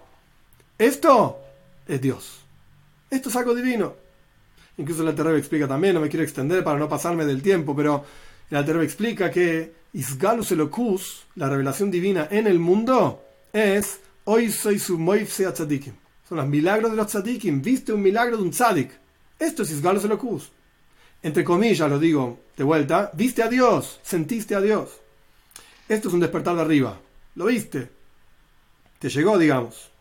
[0.78, 1.40] esto
[1.88, 2.42] es Dios.
[3.10, 3.94] Esto es algo divino.
[4.78, 8.04] Incluso el Alterrebe explica también, no me quiero extender para no pasarme del tiempo, pero
[8.50, 13.24] el Alterrebe explica que Isgalus Elokus, la revelación divina en el mundo,
[13.54, 15.94] es Hoy soy su Moifse Tzadikim.
[16.28, 17.62] Son los milagros de los tzadikim.
[17.62, 18.90] Viste un milagro de un tzadik.
[19.38, 20.52] Esto es Isgalus Elokus.
[21.22, 24.90] Entre comillas, lo digo de vuelta, viste a Dios, sentiste a Dios.
[25.88, 27.00] Esto es un despertar de arriba.
[27.36, 27.88] ¿Lo viste?
[28.98, 29.92] Te llegó, digamos.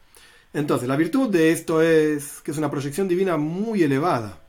[0.55, 4.41] Entonces, la virtud de esto es que es una proyección divina muy elevada,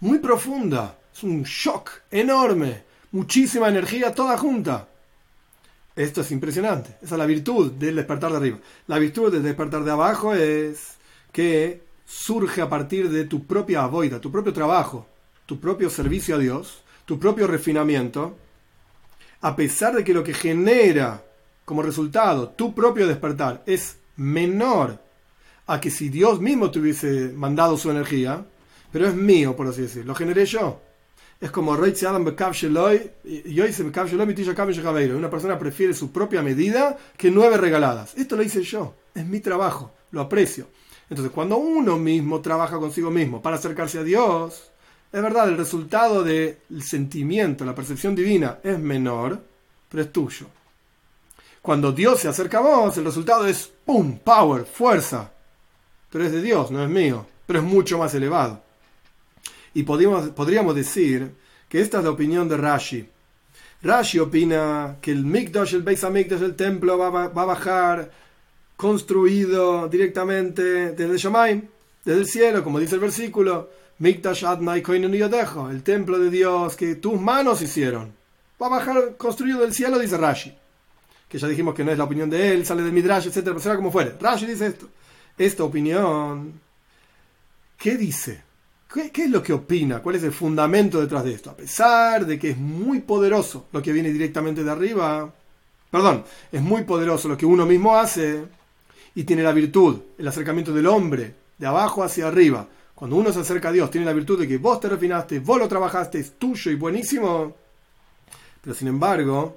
[0.00, 0.98] muy profunda.
[1.14, 4.86] Es un shock enorme, muchísima energía toda junta.
[5.96, 6.96] Esto es impresionante.
[7.02, 8.58] Esa es la virtud del despertar de arriba.
[8.86, 10.94] La virtud del despertar de abajo es
[11.32, 15.06] que surge a partir de tu propia avoida, tu propio trabajo,
[15.46, 18.36] tu propio servicio a Dios, tu propio refinamiento,
[19.40, 21.22] a pesar de que lo que genera
[21.64, 25.00] como resultado tu propio despertar es menor
[25.66, 28.44] a que si Dios mismo te hubiese mandado su energía,
[28.92, 30.80] pero es mío, por así decirlo, lo generé yo.
[31.40, 31.74] Es como
[35.16, 38.14] Una persona prefiere su propia medida que nueve regaladas.
[38.16, 40.68] Esto lo hice yo, es mi trabajo, lo aprecio.
[41.10, 44.70] Entonces, cuando uno mismo trabaja consigo mismo para acercarse a Dios,
[45.12, 49.40] es verdad, el resultado del sentimiento, la percepción divina es menor,
[49.88, 50.46] pero es tuyo.
[51.62, 54.18] Cuando Dios se acerca a vos, el resultado es ¡pum!
[54.18, 55.32] Power, fuerza.
[56.10, 58.63] Pero es de Dios, no es mío, pero es mucho más elevado.
[59.74, 61.32] Y podríamos, podríamos decir
[61.68, 63.08] que esta es la opinión de Rashi.
[63.82, 68.10] Rashi opina que el Mikdash, el Beis Hamikdash, el templo va, va, a bajar
[68.76, 71.68] construido directamente desde Shamaim,
[72.04, 73.70] desde el cielo, como dice el versículo.
[73.98, 78.12] Mikdash Adnai dejo el templo de Dios que tus manos hicieron.
[78.60, 80.56] Va a bajar construido del cielo, dice Rashi.
[81.28, 83.40] Que ya dijimos que no es la opinión de él, sale del Midrash, etc.
[83.44, 84.14] Pero será como fuere.
[84.20, 84.88] Rashi dice esto.
[85.36, 86.60] Esta opinión,
[87.76, 88.43] ¿qué dice?
[88.94, 90.00] ¿Qué, es lo que opina?
[90.00, 91.50] ¿Cuál es el fundamento detrás de esto?
[91.50, 95.34] A pesar de que es muy poderoso lo que viene directamente de arriba,
[95.90, 96.22] perdón,
[96.52, 98.44] es muy poderoso lo que uno mismo hace
[99.16, 102.68] y tiene la virtud, el acercamiento del hombre, de abajo hacia arriba.
[102.94, 105.58] Cuando uno se acerca a Dios, tiene la virtud de que vos te refinaste, vos
[105.58, 107.52] lo trabajaste, es tuyo y buenísimo.
[108.60, 109.56] Pero sin embargo,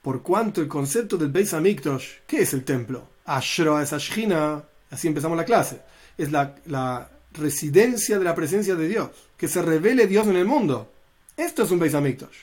[0.00, 3.06] por cuanto el concepto del Beis Hamikdash, ¿qué es el templo?
[3.26, 5.82] Ashra es Ashina, así empezamos la clase.
[6.16, 10.92] Es la residencia de la presencia de Dios, que se revele Dios en el mundo.
[11.36, 12.36] Esto es un Beis Hamikdash,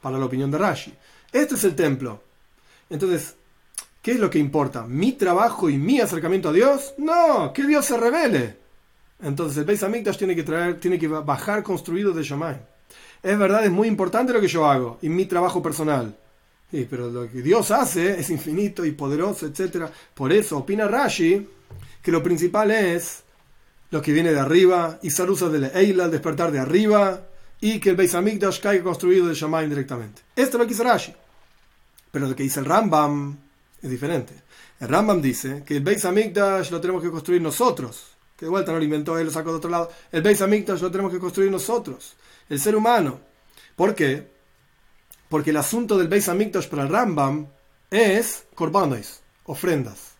[0.00, 0.94] para la opinión de Rashi.
[1.32, 2.22] Este es el templo.
[2.88, 3.34] Entonces,
[4.00, 4.86] ¿qué es lo que importa?
[4.86, 6.94] ¿Mi trabajo y mi acercamiento a Dios?
[6.98, 8.56] No, que Dios se revele.
[9.22, 12.60] Entonces el Beis Hamikdash tiene que traer, tiene que bajar construido de Shomai.
[13.22, 16.16] Es verdad, es muy importante lo que yo hago y mi trabajo personal.
[16.70, 19.86] Sí, pero lo que Dios hace es infinito y poderoso, etc.
[20.14, 21.46] Por eso opina Rashi
[22.02, 23.24] que lo principal es
[23.90, 27.22] lo que viene de arriba, y Sarusa de Eila, el despertar de arriba,
[27.60, 30.22] y que el Beis Hamikdash caiga construido de Shamayim directamente.
[30.34, 31.14] Esto es lo que Rashi.
[32.10, 33.36] Pero lo que dice el Rambam
[33.80, 34.34] es diferente.
[34.80, 38.16] El Rambam dice que el Beis Hamikdash lo tenemos que construir nosotros.
[38.36, 39.90] Que de vuelta no lo inventó él, lo sacó de otro lado.
[40.12, 42.16] El Beis Hamikdash lo tenemos que construir nosotros.
[42.48, 43.20] El ser humano.
[43.74, 44.30] ¿Por qué?
[45.28, 47.46] Porque el asunto del Beis Hamikdash para el Rambam
[47.90, 50.12] es korbanos, ofrendas.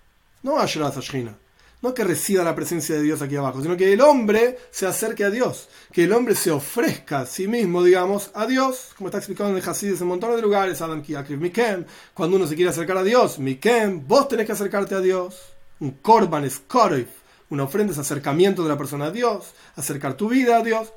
[0.42, 1.36] No Ashrat Ashina
[1.82, 5.24] no que resida la presencia de Dios aquí abajo, sino que el hombre se acerque
[5.24, 9.18] a Dios, que el hombre se ofrezca a sí mismo, digamos, a Dios, como está
[9.18, 11.02] explicado en el Hasid en un de lugares, Adam
[11.38, 15.36] Mikem, cuando uno se quiere acercar a Dios, Mikem, vos tenés que acercarte a Dios.
[15.78, 17.08] Un korban es korif,
[17.50, 20.92] una ofrenda es acercamiento de la persona a Dios, acercar tu vida a Dios.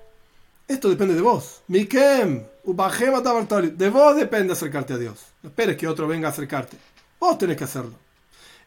[0.67, 1.61] Esto depende de vos.
[1.67, 5.19] Mikem, de vos depende acercarte a Dios.
[5.41, 6.77] No esperes que otro venga a acercarte.
[7.19, 7.93] Vos tenés que hacerlo.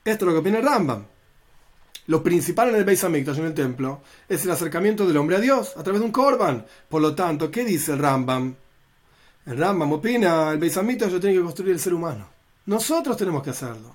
[0.05, 1.05] Esto es lo que opina Rambam.
[2.07, 5.41] Lo principal en el Beis Hamikdash, en el templo, es el acercamiento del hombre a
[5.41, 6.67] Dios a través de un korban.
[6.89, 8.55] Por lo tanto, ¿qué dice el Rambam?
[9.47, 12.29] El Rambam opina, el Beis Hamikdash lo tiene que construir el ser humano.
[12.67, 13.95] Nosotros tenemos que hacerlo.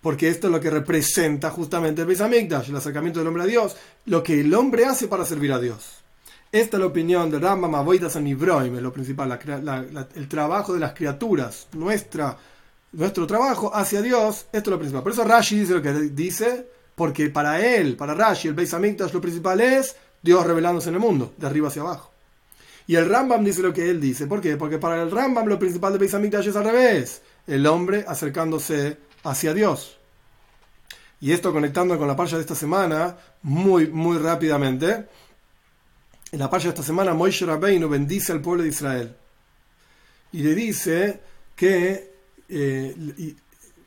[0.00, 3.46] Porque esto es lo que representa justamente el Beis Hamikdash, el acercamiento del hombre a
[3.46, 6.02] Dios, lo que el hombre hace para servir a Dios.
[6.52, 9.38] Esta es la opinión del Rambam Avoidas Anibroim, es lo principal,
[10.14, 12.36] el trabajo de las criaturas, nuestra,
[12.92, 15.02] nuestro trabajo hacia Dios, esto es lo principal.
[15.02, 16.66] Por eso Rashi dice lo que dice,
[16.96, 21.00] porque para él, para Rashi, el Beis Hamikdash, lo principal es Dios revelándose en el
[21.00, 22.10] mundo, de arriba hacia abajo.
[22.88, 24.26] Y el Rambam dice lo que él dice.
[24.26, 24.56] ¿Por qué?
[24.56, 27.22] Porque para el Rambam lo principal del Beis es al revés.
[27.46, 29.98] El hombre acercándose hacia Dios.
[31.20, 35.06] Y esto conectando con la parcha de esta semana, muy, muy rápidamente.
[36.32, 39.16] En la parcha de esta semana, Moishe Rabbeinu bendice al pueblo de Israel.
[40.32, 41.20] Y le dice
[41.54, 42.14] que
[42.48, 43.34] eh,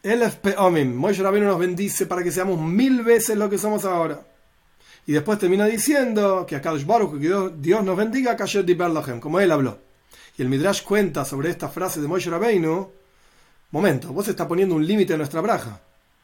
[0.04, 0.94] el Peomim.
[0.96, 4.22] Moshe Rabbeinu nos bendice para que seamos mil veces lo que somos ahora.
[5.06, 8.38] Y después termina diciendo que a Kadosh Baruch, que Dios nos bendiga,
[9.20, 9.80] como él habló.
[10.38, 12.92] Y el Midrash cuenta sobre esta frase de Moshe Rabbeinu,
[13.72, 15.82] momento, vos estás poniendo un límite a nuestra braja.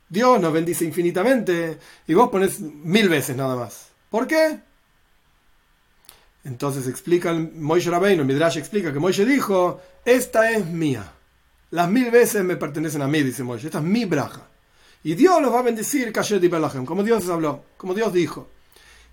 [0.07, 3.88] Dios nos bendice infinitamente y vos pones mil veces nada más.
[4.09, 4.59] ¿Por qué?
[6.43, 11.11] Entonces explica el Moshe Rabbeinu, el Midrash explica que Moshe dijo, esta es mía.
[11.72, 14.47] Las mil veces me pertenecen a mí, dice Moshe, esta es mi braja.
[15.03, 16.11] Y Dios los va a bendecir,
[16.86, 18.49] como Dios habló, como Dios dijo.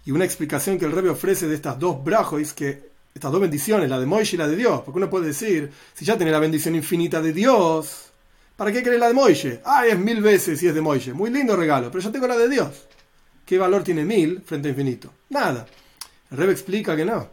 [0.04, 3.90] Y una explicación que el Rebbe ofrece de estas dos brajos, que estas dos bendiciones,
[3.90, 6.38] la de Moshe y la de Dios, porque uno puede decir, si ya tiene la
[6.38, 8.10] bendición infinita de Dios,
[8.56, 9.60] ¿para qué querés la de Moshe?
[9.64, 11.12] Ah, es mil veces si es de Moshe.
[11.12, 12.86] Muy lindo regalo, pero yo tengo la de Dios.
[13.44, 15.12] ¿Qué valor tiene mil frente a infinito?
[15.28, 15.66] Nada.
[16.30, 17.28] El Rebbe explica que no.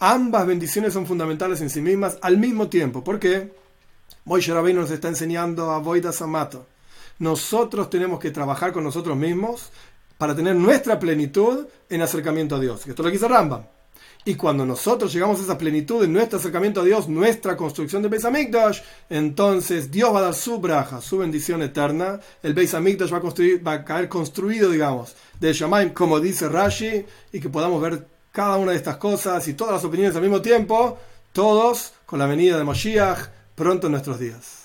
[0.00, 3.02] Ambas bendiciones son fundamentales en sí mismas al mismo tiempo.
[3.02, 3.50] ¿Por qué?
[4.24, 6.66] Moishe Rabbeinu nos está enseñando a Voida Samato.
[7.18, 9.70] Nosotros tenemos que trabajar con nosotros mismos
[10.16, 12.86] para tener nuestra plenitud en acercamiento a Dios.
[12.86, 13.64] Esto lo quiso Rambam.
[14.24, 18.08] Y cuando nosotros llegamos a esa plenitud en nuestro acercamiento a Dios, nuestra construcción de
[18.08, 22.18] Beis Hamikdash, entonces Dios va a dar su braja, su bendición eterna.
[22.42, 26.48] El Beis Hamikdash va a, construir, va a caer construido, digamos, de Shamaim, como dice
[26.48, 30.22] Rashi, y que podamos ver cada una de estas cosas y todas las opiniones al
[30.22, 30.98] mismo tiempo,
[31.34, 34.63] todos con la venida de Moshiach pronto en nuestros días.